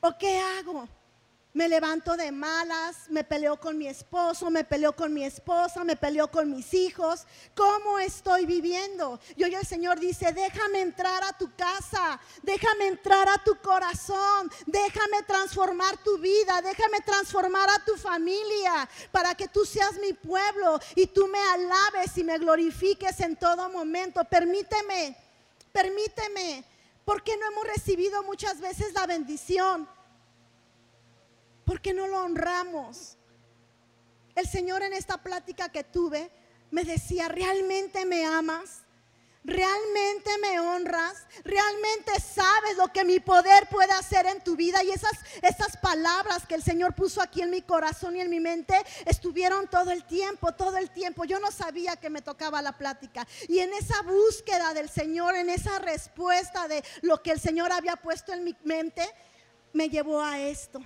[0.00, 0.86] ¿O qué hago?
[1.54, 5.94] Me levanto de malas, me peleo con mi esposo, me peleo con mi esposa, me
[5.94, 7.26] peleo con mis hijos.
[7.54, 9.20] ¿Cómo estoy viviendo?
[9.36, 14.50] Y hoy el Señor dice, déjame entrar a tu casa, déjame entrar a tu corazón,
[14.66, 20.80] déjame transformar tu vida, déjame transformar a tu familia para que tú seas mi pueblo
[20.96, 24.24] y tú me alabes y me glorifiques en todo momento.
[24.24, 25.16] Permíteme,
[25.70, 26.64] permíteme,
[27.04, 29.93] porque no hemos recibido muchas veces la bendición
[31.64, 33.16] ¿Por qué no lo honramos?
[34.34, 36.30] El Señor en esta plática que tuve
[36.70, 38.82] me decía, ¿realmente me amas?
[39.44, 41.26] ¿Realmente me honras?
[41.44, 44.82] ¿Realmente sabes lo que mi poder puede hacer en tu vida?
[44.82, 48.40] Y esas, esas palabras que el Señor puso aquí en mi corazón y en mi
[48.40, 48.74] mente
[49.04, 51.26] estuvieron todo el tiempo, todo el tiempo.
[51.26, 53.26] Yo no sabía que me tocaba la plática.
[53.46, 57.96] Y en esa búsqueda del Señor, en esa respuesta de lo que el Señor había
[57.96, 59.06] puesto en mi mente,
[59.74, 60.80] me llevó a esto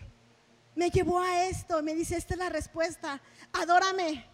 [0.78, 1.82] me llevó a esto.
[1.82, 3.20] Me dice, esta es la respuesta.
[3.52, 4.24] Adórame,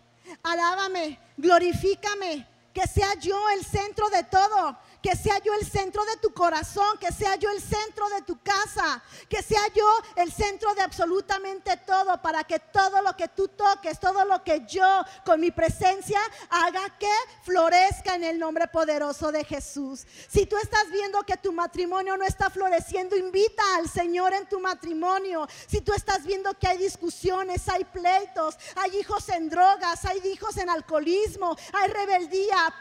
[0.42, 6.16] alábame, glorifícame, que sea yo el centro de todo que sea yo el centro de
[6.16, 9.86] tu corazón, que sea yo el centro de tu casa, que sea yo
[10.16, 14.64] el centro de absolutamente todo, para que todo lo que tú toques, todo lo que
[14.66, 17.12] yo con mi presencia haga que
[17.42, 20.06] florezca en el nombre poderoso de Jesús.
[20.26, 24.58] Si tú estás viendo que tu matrimonio no está floreciendo, invita al Señor en tu
[24.58, 25.46] matrimonio.
[25.66, 30.56] Si tú estás viendo que hay discusiones, hay pleitos, hay hijos en drogas, hay hijos
[30.56, 32.74] en alcoholismo, hay rebeldía,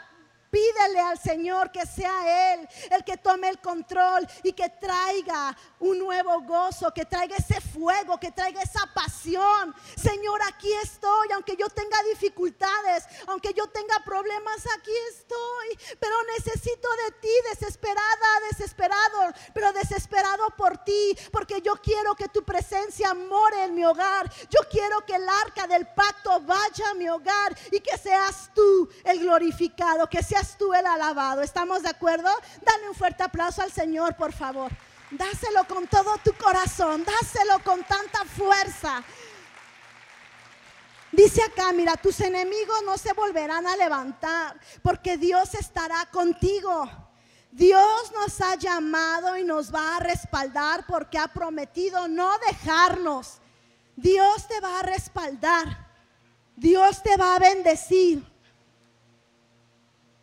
[0.54, 5.98] Pídele al Señor que sea Él el que tome el control y que traiga un
[5.98, 9.74] nuevo gozo, que traiga ese fuego, que traiga esa pasión.
[9.96, 15.96] Señor, aquí estoy, aunque yo tenga dificultades, aunque yo tenga problemas, aquí estoy.
[15.98, 22.44] Pero necesito de ti, desesperada, desesperado, pero desesperado por ti, porque yo quiero que tu
[22.44, 24.30] presencia more en mi hogar.
[24.50, 28.88] Yo quiero que el arca del pacto vaya a mi hogar y que seas tú
[29.02, 31.42] el glorificado, que seas tú el alabado.
[31.42, 32.30] ¿Estamos de acuerdo?
[32.62, 34.70] Dale un fuerte aplauso al Señor, por favor.
[35.10, 39.02] Dáselo con todo tu corazón, dáselo con tanta fuerza.
[41.12, 46.90] Dice acá, mira, tus enemigos no se volverán a levantar porque Dios estará contigo.
[47.52, 53.38] Dios nos ha llamado y nos va a respaldar porque ha prometido no dejarnos.
[53.94, 55.86] Dios te va a respaldar.
[56.56, 58.33] Dios te va a bendecir.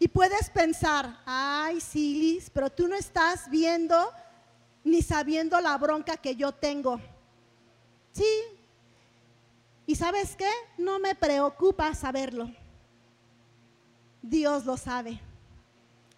[0.01, 4.11] Y puedes pensar, ay, Silis, pero tú no estás viendo
[4.83, 6.99] ni sabiendo la bronca que yo tengo.
[8.11, 8.25] Sí.
[9.85, 10.49] ¿Y sabes qué?
[10.79, 12.49] No me preocupa saberlo.
[14.23, 15.21] Dios lo sabe.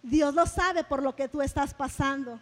[0.02, 2.40] Dios lo sabe por lo que tú estás pasando.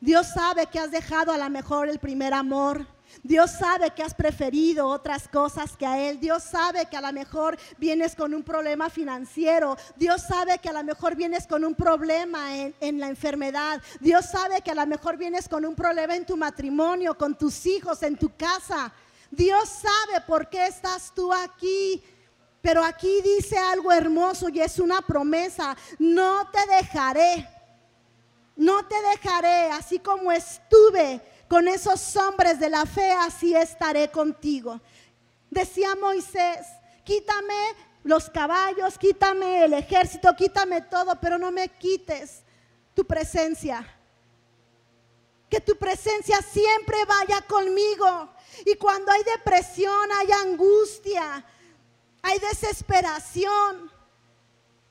[0.00, 2.86] Dios sabe que has dejado a lo mejor el primer amor.
[3.22, 6.20] Dios sabe que has preferido otras cosas que a Él.
[6.20, 9.76] Dios sabe que a lo mejor vienes con un problema financiero.
[9.96, 13.82] Dios sabe que a lo mejor vienes con un problema en, la enfermedad.
[14.00, 17.66] Dios sabe que a lo mejor vienes con un problema en tu matrimonio, con tus
[17.66, 18.92] hijos, en tu casa.
[19.30, 22.02] Dios sabe por qué estás tú aquí.
[22.60, 25.76] Pero aquí dice algo hermoso y es una promesa.
[25.98, 27.48] No te dejaré.
[28.56, 34.80] No te dejaré así como estuve con esos hombres de la fe, así estaré contigo.
[35.50, 36.66] Decía Moisés,
[37.04, 37.54] quítame
[38.02, 42.42] los caballos, quítame el ejército, quítame todo, pero no me quites
[42.94, 43.86] tu presencia.
[45.48, 48.28] Que tu presencia siempre vaya conmigo.
[48.64, 51.44] Y cuando hay depresión, hay angustia,
[52.22, 53.92] hay desesperación,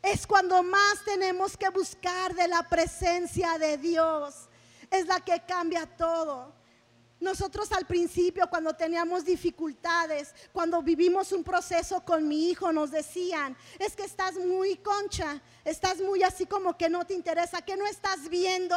[0.02, 4.48] es cuando más tenemos que buscar de la presencia de Dios
[4.92, 6.54] es la que cambia todo.
[7.20, 13.56] Nosotros al principio, cuando teníamos dificultades, cuando vivimos un proceso con mi hijo, nos decían,
[13.80, 17.86] es que estás muy concha, estás muy así como que no te interesa, que no
[17.88, 18.76] estás viendo.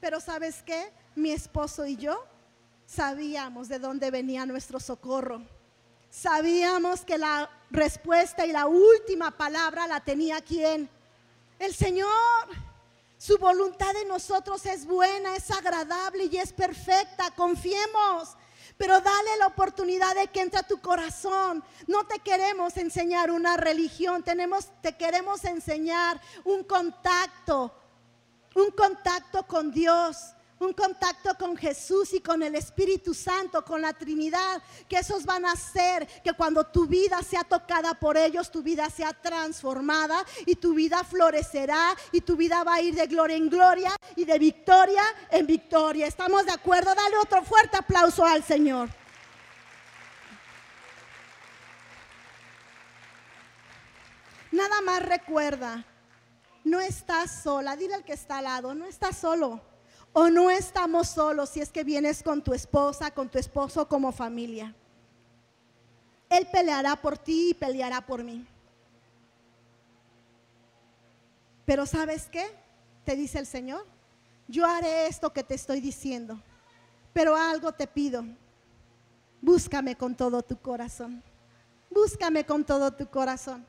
[0.00, 2.24] Pero sabes qué, mi esposo y yo
[2.86, 5.42] sabíamos de dónde venía nuestro socorro.
[6.08, 10.88] Sabíamos que la respuesta y la última palabra la tenía quien?
[11.58, 12.71] El Señor.
[13.24, 17.30] Su voluntad en nosotros es buena, es agradable y es perfecta.
[17.36, 18.30] Confiemos.
[18.76, 21.62] Pero dale la oportunidad de que entre a tu corazón.
[21.86, 27.72] No te queremos enseñar una religión, tenemos, te queremos enseñar un contacto,
[28.56, 30.16] un contacto con Dios,
[30.62, 35.44] un contacto con Jesús y con el Espíritu Santo, con la Trinidad, que esos van
[35.44, 40.56] a hacer que cuando tu vida sea tocada por ellos, tu vida sea transformada y
[40.56, 44.38] tu vida florecerá y tu vida va a ir de gloria en gloria y de
[44.38, 46.06] victoria en victoria.
[46.06, 46.94] ¿Estamos de acuerdo?
[46.94, 48.88] Dale otro fuerte aplauso al Señor.
[54.52, 55.84] Nada más recuerda,
[56.64, 57.74] no estás sola.
[57.74, 59.71] Dile al que está al lado, no estás solo.
[60.12, 64.12] O no estamos solos si es que vienes con tu esposa, con tu esposo como
[64.12, 64.74] familia.
[66.28, 68.46] Él peleará por ti y peleará por mí.
[71.64, 72.44] Pero ¿sabes qué?
[73.04, 73.86] Te dice el Señor.
[74.48, 76.40] Yo haré esto que te estoy diciendo.
[77.12, 78.24] Pero algo te pido.
[79.40, 81.22] Búscame con todo tu corazón.
[81.90, 83.64] Búscame con todo tu corazón.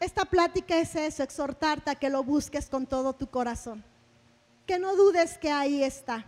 [0.00, 3.84] Esta plática es eso, exhortarte a que lo busques con todo tu corazón.
[4.68, 6.26] Que no dudes que ahí está.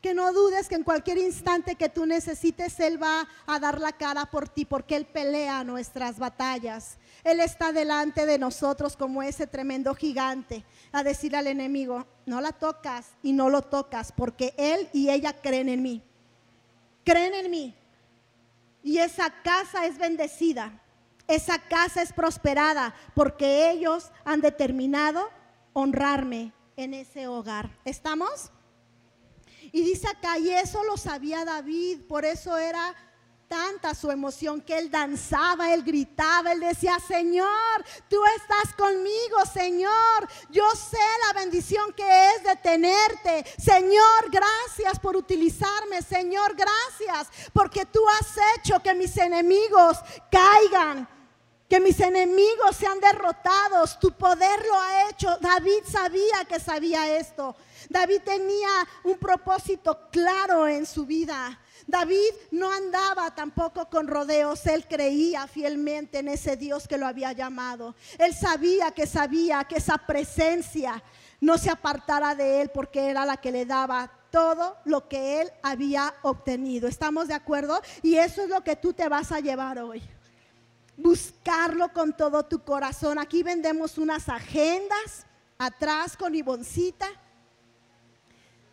[0.00, 3.90] Que no dudes que en cualquier instante que tú necesites, Él va a dar la
[3.92, 6.96] cara por ti, porque Él pelea nuestras batallas.
[7.24, 12.52] Él está delante de nosotros como ese tremendo gigante, a decir al enemigo, no la
[12.52, 16.02] tocas y no lo tocas, porque Él y ella creen en mí.
[17.04, 17.74] Creen en mí.
[18.84, 20.80] Y esa casa es bendecida
[21.28, 25.28] esa casa es prosperada porque ellos han determinado
[25.72, 27.70] honrarme en ese hogar.
[27.84, 28.50] ¿Estamos?
[29.72, 32.94] Y dice acá, y eso lo sabía David, por eso era
[33.48, 40.28] tanta su emoción que él danzaba, él gritaba, él decía, Señor, tú estás conmigo, Señor,
[40.50, 43.44] yo sé la bendición que es de tenerte.
[43.58, 49.98] Señor, gracias por utilizarme, Señor, gracias, porque tú has hecho que mis enemigos
[50.30, 51.08] caigan
[51.68, 53.98] que mis enemigos sean derrotados.
[53.98, 55.36] Tu poder lo ha hecho.
[55.40, 57.56] David sabía que sabía esto.
[57.88, 58.68] David tenía
[59.04, 61.58] un propósito claro en su vida.
[61.86, 67.32] David no andaba tampoco con rodeos, él creía fielmente en ese Dios que lo había
[67.32, 67.94] llamado.
[68.18, 71.00] Él sabía que sabía que esa presencia
[71.40, 75.52] no se apartara de él porque era la que le daba todo lo que él
[75.62, 76.88] había obtenido.
[76.88, 77.80] ¿Estamos de acuerdo?
[78.02, 80.02] Y eso es lo que tú te vas a llevar hoy
[80.96, 83.18] buscarlo con todo tu corazón.
[83.18, 85.26] Aquí vendemos unas agendas
[85.58, 87.08] atrás con Ivoncita,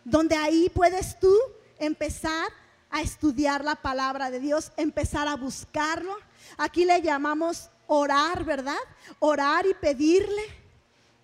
[0.04, 1.36] donde ahí puedes tú
[1.80, 2.48] empezar
[2.90, 6.16] a estudiar la palabra de Dios, empezar a buscarlo.
[6.58, 8.78] Aquí le llamamos orar, ¿verdad?
[9.20, 10.44] Orar y pedirle,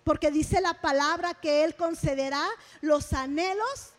[0.03, 2.43] porque dice la palabra que Él concederá
[2.81, 3.91] los anhelos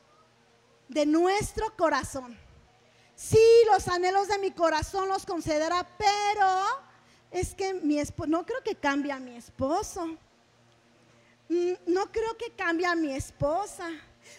[0.88, 2.36] de nuestro corazón.
[3.14, 3.38] Sí,
[3.72, 6.89] los anhelos de mi corazón los concederá, pero
[7.30, 10.06] es que mi esposo, no creo que cambie a mi esposo.
[11.48, 13.88] Mm, no creo que cambie a mi esposa.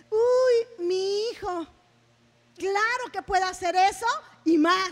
[0.10, 1.68] Uy, mi hijo.
[2.58, 4.06] Claro que puede hacer eso
[4.44, 4.92] y más.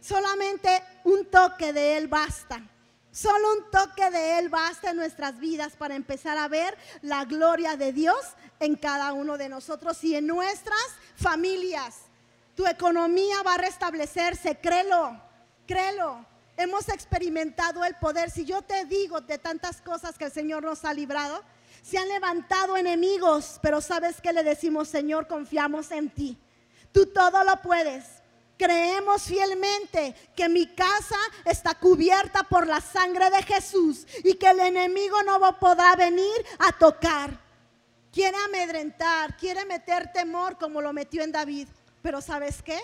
[0.00, 2.62] Solamente un toque de Él basta.
[3.10, 7.76] Solo un toque de Él basta en nuestras vidas para empezar a ver la gloria
[7.76, 8.20] de Dios
[8.60, 10.86] en cada uno de nosotros y en nuestras
[11.16, 12.02] familias.
[12.54, 15.20] Tu economía va a restablecerse, créelo,
[15.66, 18.30] créelo hemos experimentado el poder.
[18.30, 21.42] Si yo te digo de tantas cosas que el Señor nos ha librado,
[21.82, 26.38] se han levantado enemigos, pero sabes que le decimos, Señor, confiamos en ti.
[26.92, 28.04] Tú todo lo puedes.
[28.58, 34.60] Creemos fielmente que mi casa está cubierta por la sangre de Jesús y que el
[34.60, 37.38] enemigo no podrá venir a tocar.
[38.10, 41.68] Quiere amedrentar, quiere meter temor como lo metió en David.
[42.00, 42.80] Pero ¿sabes qué?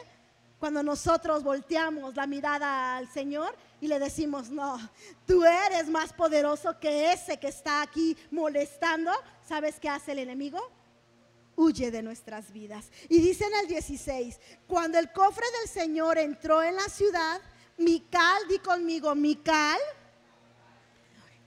[0.62, 4.78] Cuando nosotros volteamos la mirada al Señor y le decimos, no,
[5.26, 9.10] tú eres más poderoso que ese que está aquí molestando,
[9.44, 10.60] ¿sabes qué hace el enemigo?
[11.56, 12.92] Huye de nuestras vidas.
[13.08, 17.40] Y dice en el 16, cuando el cofre del Señor entró en la ciudad,
[17.78, 19.80] Mical, di conmigo, Mical,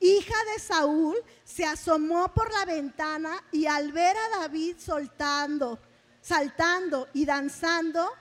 [0.02, 5.80] hija de Saúl, se asomó por la ventana y al ver a David soltando,
[6.20, 8.12] saltando y danzando,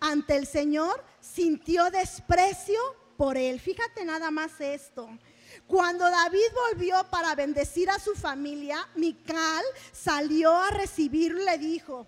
[0.00, 2.80] ante el Señor, sintió desprecio
[3.16, 3.60] por él.
[3.60, 5.08] Fíjate nada más esto.
[5.66, 12.06] Cuando David volvió para bendecir a su familia, Mical salió a recibirlo y le dijo,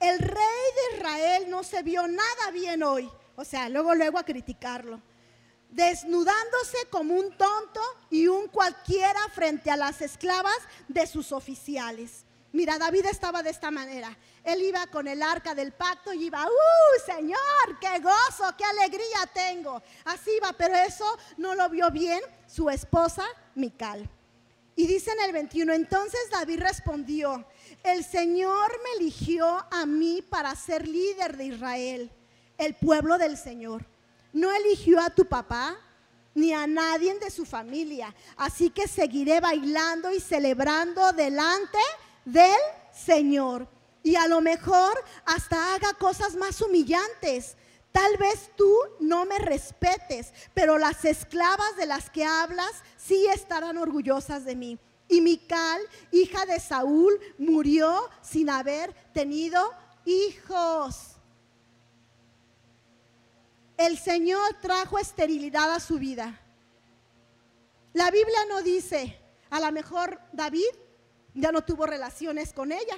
[0.00, 3.10] el rey de Israel no se vio nada bien hoy.
[3.34, 5.00] O sea, luego, luego a criticarlo.
[5.70, 7.80] Desnudándose como un tonto
[8.10, 12.25] y un cualquiera frente a las esclavas de sus oficiales.
[12.56, 14.16] Mira, David estaba de esta manera.
[14.42, 17.78] Él iba con el arca del pacto y iba, ¡uh, Señor!
[17.78, 18.50] ¡Qué gozo!
[18.56, 19.82] ¡Qué alegría tengo!
[20.06, 21.04] Así iba, pero eso
[21.36, 23.26] no lo vio bien su esposa,
[23.56, 24.08] Mical.
[24.74, 27.46] Y dice en el 21, entonces David respondió,
[27.82, 32.10] el Señor me eligió a mí para ser líder de Israel,
[32.56, 33.84] el pueblo del Señor.
[34.32, 35.76] No eligió a tu papá
[36.34, 38.14] ni a nadie de su familia.
[38.38, 41.78] Así que seguiré bailando y celebrando delante
[42.26, 42.60] del
[42.92, 43.66] Señor.
[44.02, 47.56] Y a lo mejor hasta haga cosas más humillantes.
[47.90, 48.70] Tal vez tú
[49.00, 54.78] no me respetes, pero las esclavas de las que hablas sí estarán orgullosas de mí.
[55.08, 55.80] Y Mical,
[56.12, 59.72] hija de Saúl, murió sin haber tenido
[60.04, 61.12] hijos.
[63.76, 66.40] El Señor trajo esterilidad a su vida.
[67.92, 69.18] La Biblia no dice,
[69.48, 70.66] a lo mejor David
[71.36, 72.96] ya no tuvo relaciones con ella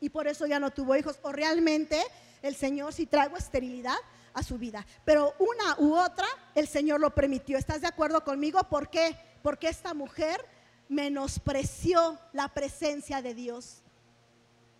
[0.00, 1.18] y por eso ya no tuvo hijos.
[1.22, 2.00] O realmente
[2.42, 3.96] el Señor sí trajo esterilidad
[4.34, 4.86] a su vida.
[5.04, 7.56] Pero una u otra, el Señor lo permitió.
[7.56, 8.62] ¿Estás de acuerdo conmigo?
[8.64, 9.16] ¿Por qué?
[9.42, 10.44] Porque esta mujer
[10.88, 13.82] menospreció la presencia de Dios.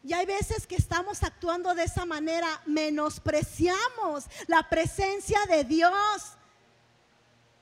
[0.02, 6.36] Y hay veces que estamos actuando de esa manera, menospreciamos la presencia de Dios.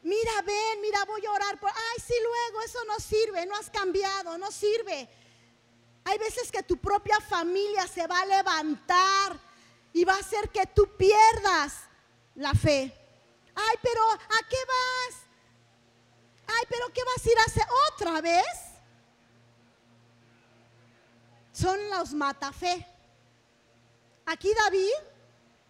[0.03, 3.71] Mira, ven, mira, voy a orar por, ay, sí, luego, eso no sirve, no has
[3.71, 5.09] cambiado, no sirve.
[6.05, 9.39] Hay veces que tu propia familia se va a levantar
[9.93, 11.75] y va a hacer que tú pierdas
[12.35, 12.93] la fe.
[13.55, 15.21] Ay, pero ¿a qué vas?
[16.49, 18.45] Ay, pero ¿qué vas a ir a hacer otra vez?
[21.53, 22.87] Son los matafe.
[24.27, 24.91] Aquí David,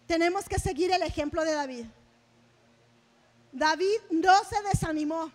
[0.07, 1.85] tenemos que seguir el ejemplo de David.
[3.53, 5.31] David no se desanimó.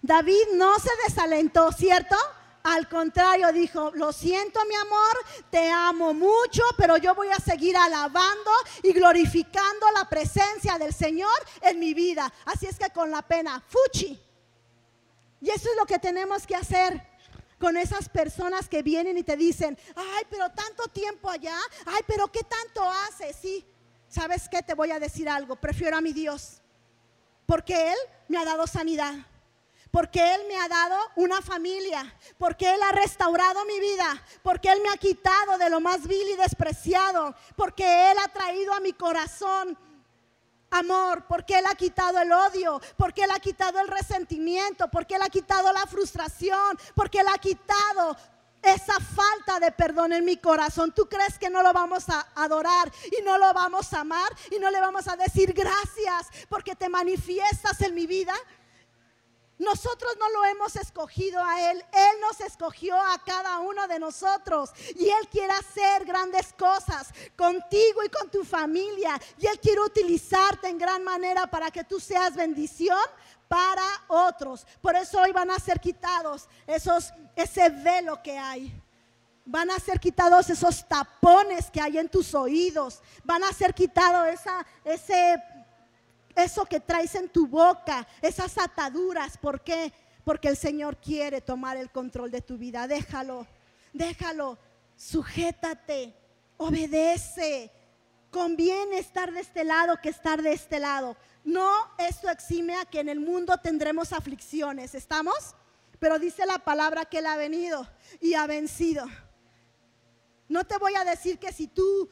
[0.00, 2.16] David no se desalentó, ¿cierto?
[2.62, 5.16] Al contrario, dijo, lo siento mi amor,
[5.50, 8.50] te amo mucho, pero yo voy a seguir alabando
[8.82, 12.32] y glorificando la presencia del Señor en mi vida.
[12.46, 14.18] Así es que con la pena, fuchi.
[15.42, 17.06] Y eso es lo que tenemos que hacer
[17.58, 22.28] con esas personas que vienen y te dicen, ay, pero tanto tiempo allá, ay, pero
[22.28, 23.34] ¿qué tanto hace?
[23.34, 23.66] Sí,
[24.08, 24.62] ¿sabes qué?
[24.62, 26.62] Te voy a decir algo, prefiero a mi Dios,
[27.46, 29.14] porque Él me ha dado sanidad
[29.94, 34.80] porque Él me ha dado una familia, porque Él ha restaurado mi vida, porque Él
[34.82, 38.92] me ha quitado de lo más vil y despreciado, porque Él ha traído a mi
[38.92, 39.78] corazón
[40.70, 45.22] amor, porque Él ha quitado el odio, porque Él ha quitado el resentimiento, porque Él
[45.22, 48.16] ha quitado la frustración, porque Él ha quitado
[48.66, 50.92] esa falta de perdón en mi corazón.
[50.92, 54.58] ¿Tú crees que no lo vamos a adorar y no lo vamos a amar y
[54.58, 58.34] no le vamos a decir gracias porque te manifiestas en mi vida?
[59.58, 64.70] Nosotros no lo hemos escogido a Él, Él nos escogió a cada uno de nosotros
[64.96, 70.68] y Él quiere hacer grandes cosas contigo y con tu familia y Él quiere utilizarte
[70.68, 72.98] en gran manera para que tú seas bendición
[73.54, 74.66] para otros.
[74.80, 78.82] Por eso hoy van a ser quitados esos, ese velo que hay.
[79.44, 83.00] Van a ser quitados esos tapones que hay en tus oídos.
[83.22, 85.40] Van a ser quitados esa, ese
[86.34, 89.38] eso que traes en tu boca, esas ataduras.
[89.38, 89.92] ¿Por qué?
[90.24, 92.88] Porque el Señor quiere tomar el control de tu vida.
[92.88, 93.46] Déjalo,
[93.92, 94.58] déjalo,
[94.96, 96.12] sujétate,
[96.56, 97.70] obedece.
[98.34, 101.16] Conviene estar de este lado que estar de este lado.
[101.44, 104.96] No, esto exime a que en el mundo tendremos aflicciones.
[104.96, 105.54] ¿Estamos?
[106.00, 107.88] Pero dice la palabra que Él ha venido
[108.20, 109.06] y ha vencido.
[110.48, 112.10] No te voy a decir que si tú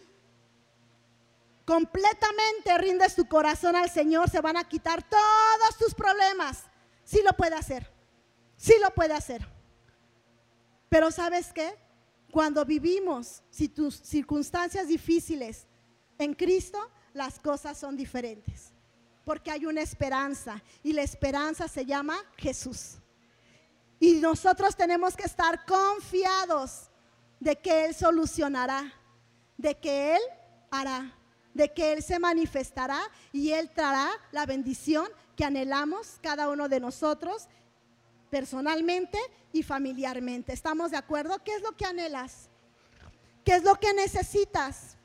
[1.64, 6.66] completamente rindes tu corazón al Señor, se van a quitar todos tus problemas.
[7.02, 7.92] Sí lo puede hacer,
[8.56, 9.44] sí lo puede hacer.
[10.88, 11.76] Pero ¿sabes qué?
[12.30, 15.66] Cuando vivimos si tus circunstancias difíciles
[16.18, 16.78] en Cristo,
[17.14, 18.72] las cosas son diferentes.
[19.24, 22.98] Porque hay una esperanza y la esperanza se llama Jesús.
[24.00, 26.90] Y nosotros tenemos que estar confiados
[27.38, 28.92] de que Él solucionará,
[29.56, 30.22] de que Él
[30.70, 31.14] hará
[31.54, 33.00] de que Él se manifestará
[33.32, 35.06] y Él traerá la bendición
[35.36, 37.48] que anhelamos cada uno de nosotros
[38.30, 39.18] personalmente
[39.52, 40.52] y familiarmente.
[40.52, 41.42] ¿Estamos de acuerdo?
[41.44, 42.48] ¿Qué es lo que anhelas?
[43.44, 44.96] ¿Qué es lo que necesitas?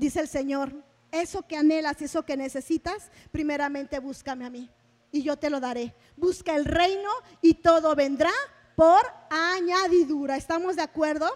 [0.00, 0.72] Dice el Señor,
[1.12, 4.70] eso que anhelas y eso que necesitas, primeramente búscame a mí
[5.12, 5.94] y yo te lo daré.
[6.16, 7.10] Busca el reino
[7.42, 8.32] y todo vendrá
[8.76, 10.38] por añadidura.
[10.38, 11.28] ¿Estamos de acuerdo?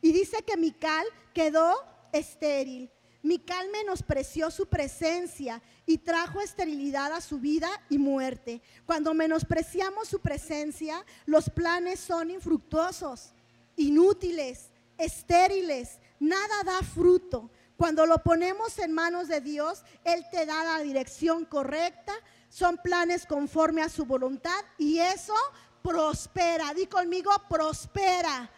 [0.00, 1.04] Y dice que Mical
[1.34, 1.74] quedó
[2.10, 2.90] estéril.
[3.22, 8.62] Mical menospreció su presencia y trajo esterilidad a su vida y muerte.
[8.86, 13.34] Cuando menospreciamos su presencia, los planes son infructuosos,
[13.76, 17.50] inútiles, estériles, nada da fruto.
[17.76, 22.12] Cuando lo ponemos en manos de Dios, Él te da la dirección correcta,
[22.48, 25.34] son planes conforme a su voluntad y eso
[25.82, 26.72] prospera.
[26.72, 28.50] Di conmigo, prospera.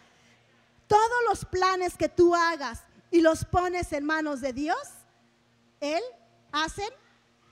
[0.87, 4.79] Todos los planes que tú hagas y los pones en manos de Dios,
[5.81, 6.01] Él
[6.51, 6.89] hacen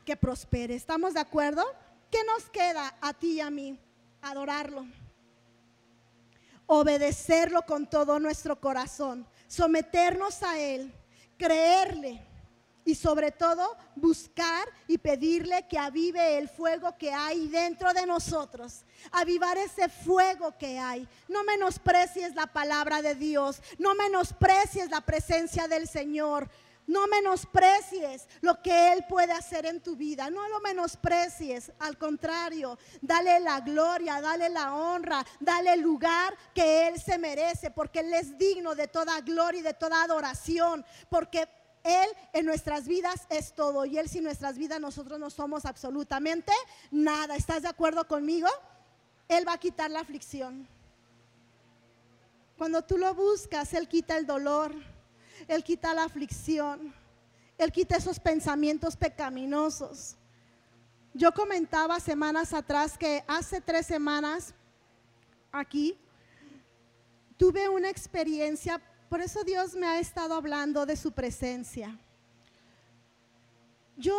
[0.05, 0.73] que prospere.
[0.73, 1.63] ¿Estamos de acuerdo?
[2.09, 3.77] ¿Qué nos queda a ti y a mí?
[4.21, 4.87] Adorarlo.
[6.65, 9.27] Obedecerlo con todo nuestro corazón.
[9.47, 10.93] Someternos a Él.
[11.37, 12.27] Creerle
[12.87, 18.85] y sobre todo buscar y pedirle que avive el fuego que hay dentro de nosotros.
[19.11, 21.05] Avivar ese fuego que hay.
[21.27, 26.49] No menosprecies la palabra de Dios, no menosprecies la presencia del Señor.
[26.87, 30.29] No menosprecies lo que Él puede hacer en tu vida.
[30.29, 31.71] No lo menosprecies.
[31.79, 37.71] Al contrario, dale la gloria, dale la honra, dale el lugar que Él se merece.
[37.71, 40.85] Porque Él es digno de toda gloria y de toda adoración.
[41.09, 41.49] Porque
[41.83, 46.51] él en nuestras vidas es todo y Él sin nuestras vidas nosotros no somos absolutamente
[46.91, 47.37] nada.
[47.37, 48.49] ¿Estás de acuerdo conmigo?
[49.29, 50.67] Él va a quitar la aflicción.
[52.57, 54.73] Cuando tú lo buscas, Él quita el dolor,
[55.47, 56.93] Él quita la aflicción,
[57.57, 60.15] Él quita esos pensamientos pecaminosos.
[61.13, 64.53] Yo comentaba semanas atrás que hace tres semanas
[65.51, 65.97] aquí
[67.37, 71.97] tuve una experiencia por eso Dios me ha estado hablando de su presencia.
[73.95, 74.15] Yo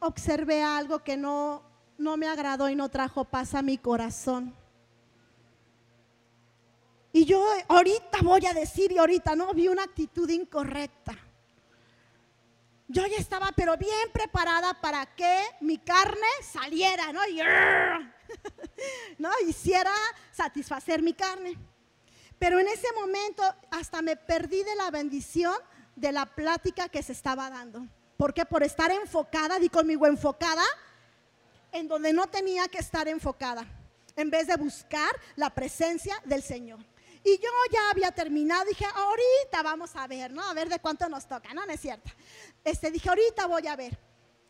[0.00, 1.62] observé algo que no,
[1.98, 4.54] no me agradó y no trajo paz a mi corazón.
[7.12, 11.16] Y yo ahorita voy a decir, y ahorita no, vi una actitud incorrecta.
[12.86, 17.12] Yo ya estaba, pero bien preparada para que mi carne saliera,
[19.18, 19.30] ¿no?
[19.46, 19.92] Hiciera
[20.32, 21.56] satisfacer mi carne.
[22.38, 25.54] Pero en ese momento hasta me perdí de la bendición
[25.94, 27.86] de la plática que se estaba dando.
[28.16, 28.44] ¿Por qué?
[28.44, 30.64] Por estar enfocada, di conmigo enfocada,
[31.72, 33.64] en donde no tenía que estar enfocada,
[34.16, 36.80] en vez de buscar la presencia del Señor.
[37.22, 40.42] Y yo ya había terminado, dije, ahorita vamos a ver, ¿no?
[40.42, 41.66] A ver de cuánto nos toca, ¿no?
[41.66, 42.10] No es cierto.
[42.64, 43.98] Este, dije, ahorita voy a ver.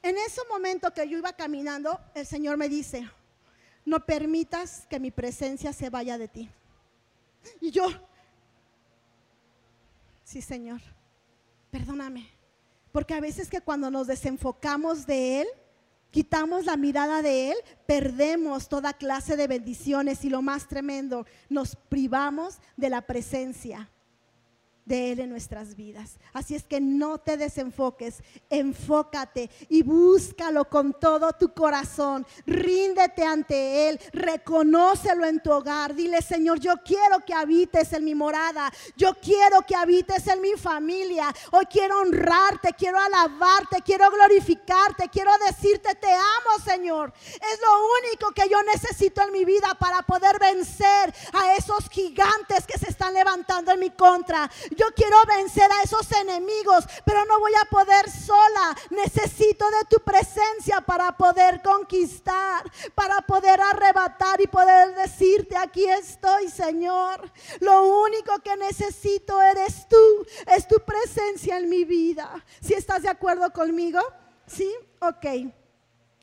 [0.02, 3.10] En ese momento que yo iba caminando, el Señor me dice,
[3.84, 6.50] no permitas que mi presencia se vaya de ti.
[7.60, 7.88] Y yo,
[10.24, 10.80] sí Señor,
[11.70, 12.30] perdóname.
[12.92, 15.48] Porque a veces que cuando nos desenfocamos de Él,
[16.10, 17.56] quitamos la mirada de Él,
[17.86, 23.90] perdemos toda clase de bendiciones y lo más tremendo, nos privamos de la presencia
[24.90, 26.18] de Él en nuestras vidas.
[26.32, 32.26] Así es que no te desenfoques, enfócate y búscalo con todo tu corazón.
[32.44, 35.94] Ríndete ante Él, reconócelo en tu hogar.
[35.94, 40.54] Dile, Señor, yo quiero que habites en mi morada, yo quiero que habites en mi
[40.54, 41.32] familia.
[41.52, 47.12] Hoy quiero honrarte, quiero alabarte, quiero glorificarte, quiero decirte, te amo, Señor.
[47.26, 52.66] Es lo único que yo necesito en mi vida para poder vencer a esos gigantes
[52.66, 54.50] que se están levantando en mi contra.
[54.80, 58.74] Yo quiero vencer a esos enemigos, pero no voy a poder sola.
[58.88, 62.64] Necesito de tu presencia para poder conquistar,
[62.94, 67.30] para poder arrebatar y poder decirte, aquí estoy, Señor.
[67.60, 72.42] Lo único que necesito eres tú, es tu presencia en mi vida.
[72.62, 74.00] Si estás de acuerdo conmigo,
[74.46, 74.74] ¿sí?
[75.00, 75.26] Ok.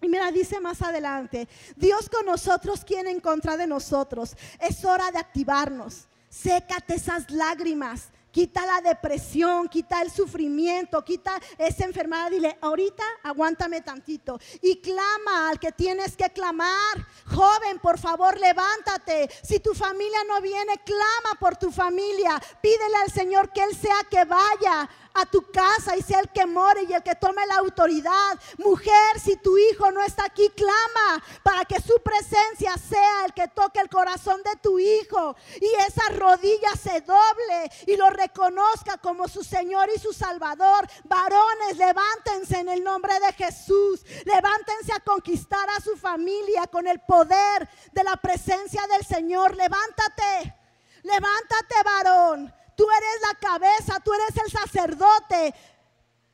[0.02, 4.36] Y mira, dice más adelante, Dios con nosotros, ¿quién en contra de nosotros?
[4.60, 6.08] Es hora de activarnos.
[6.28, 12.30] Sécate esas lágrimas quita la depresión, quita el sufrimiento, quita esa enfermedad.
[12.30, 14.40] Dile, ahorita aguántame tantito.
[14.62, 17.06] Y clama al que tienes que clamar.
[17.26, 19.30] Joven, por favor, levántate.
[19.44, 22.42] Si tu familia no viene, clama por tu familia.
[22.62, 26.46] Pídele al Señor que Él sea que vaya a tu casa y sea el que
[26.46, 28.40] more y el que tome la autoridad.
[28.58, 33.48] Mujer, si tu hijo no está aquí, clama para que su presencia sea el que
[33.48, 39.28] toque el corazón de tu hijo y esa rodilla se doble y lo reconozca como
[39.28, 40.88] su Señor y su Salvador.
[41.06, 44.06] Varones, levántense en el nombre de Jesús.
[44.26, 49.56] Levántense a conquistar a su familia con el poder de la presencia del Señor.
[49.56, 50.56] Levántate.
[51.04, 52.54] Levántate, varón.
[52.78, 55.56] Tú eres la cabeza, tú eres el sacerdote.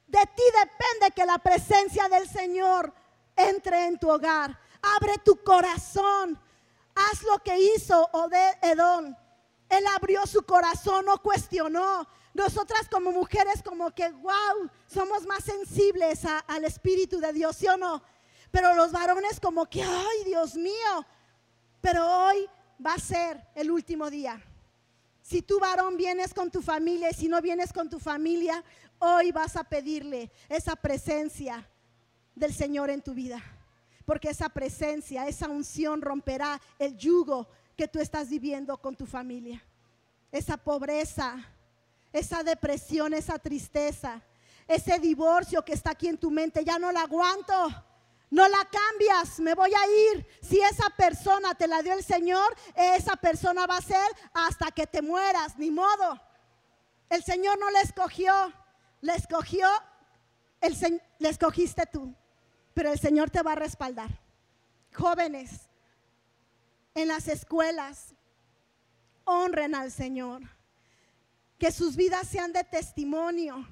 [0.07, 2.93] De ti depende que la presencia del Señor
[3.37, 4.59] entre en tu hogar.
[4.97, 6.37] Abre tu corazón.
[6.93, 9.17] Haz lo que hizo Obed Edón.
[9.69, 12.05] Él abrió su corazón, no cuestionó.
[12.33, 17.77] Nosotras como mujeres como que, wow, somos más sensibles al Espíritu de Dios, ¿sí o
[17.77, 18.03] no?
[18.51, 21.05] Pero los varones como que, ay, Dios mío.
[21.79, 22.49] Pero hoy
[22.85, 24.43] va a ser el último día.
[25.33, 28.63] Si tú varón vienes con tu familia y si no vienes con tu familia,
[28.99, 31.67] hoy vas a pedirle esa presencia
[32.35, 33.41] del Señor en tu vida.
[34.05, 39.63] Porque esa presencia, esa unción romperá el yugo que tú estás viviendo con tu familia.
[40.31, 41.43] Esa pobreza,
[42.11, 44.21] esa depresión, esa tristeza,
[44.67, 47.83] ese divorcio que está aquí en tu mente, ya no la aguanto.
[48.33, 50.25] No la cambias, me voy a ir.
[50.41, 54.87] Si esa persona te la dio el Señor, esa persona va a ser hasta que
[54.87, 56.19] te mueras, ni modo.
[57.11, 58.33] El Señor no la escogió,
[59.01, 59.67] la escogió,
[60.61, 62.11] el, le escogiste tú,
[62.73, 64.09] pero el Señor te va a respaldar.
[64.95, 65.69] Jóvenes,
[66.95, 68.15] en las escuelas,
[69.25, 70.41] honren al Señor.
[71.59, 73.63] Que sus vidas sean de testimonio.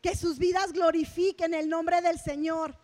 [0.00, 2.80] Que sus vidas glorifiquen el nombre del Señor.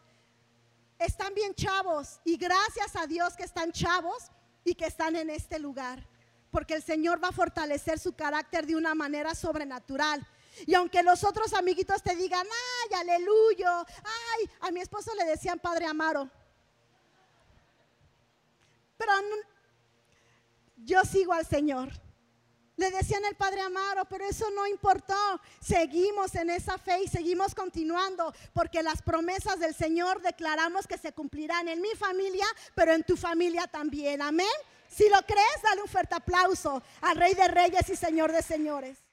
[0.98, 4.30] Están bien chavos y gracias a Dios que están chavos
[4.64, 6.04] y que están en este lugar.
[6.50, 10.26] Porque el Señor va a fortalecer su carácter de una manera sobrenatural.
[10.66, 15.60] Y aunque los otros amiguitos te digan, ay, aleluya, ay, a mi esposo le decían
[15.60, 16.28] Padre Amaro.
[18.96, 19.12] Pero
[20.78, 21.92] yo sigo al Señor.
[22.78, 25.40] Le decían el Padre Amaro, pero eso no importó.
[25.60, 31.12] Seguimos en esa fe y seguimos continuando, porque las promesas del Señor declaramos que se
[31.12, 34.22] cumplirán en mi familia, pero en tu familia también.
[34.22, 34.46] Amén.
[34.88, 39.07] Si lo crees, dale un fuerte aplauso al Rey de Reyes y Señor de Señores.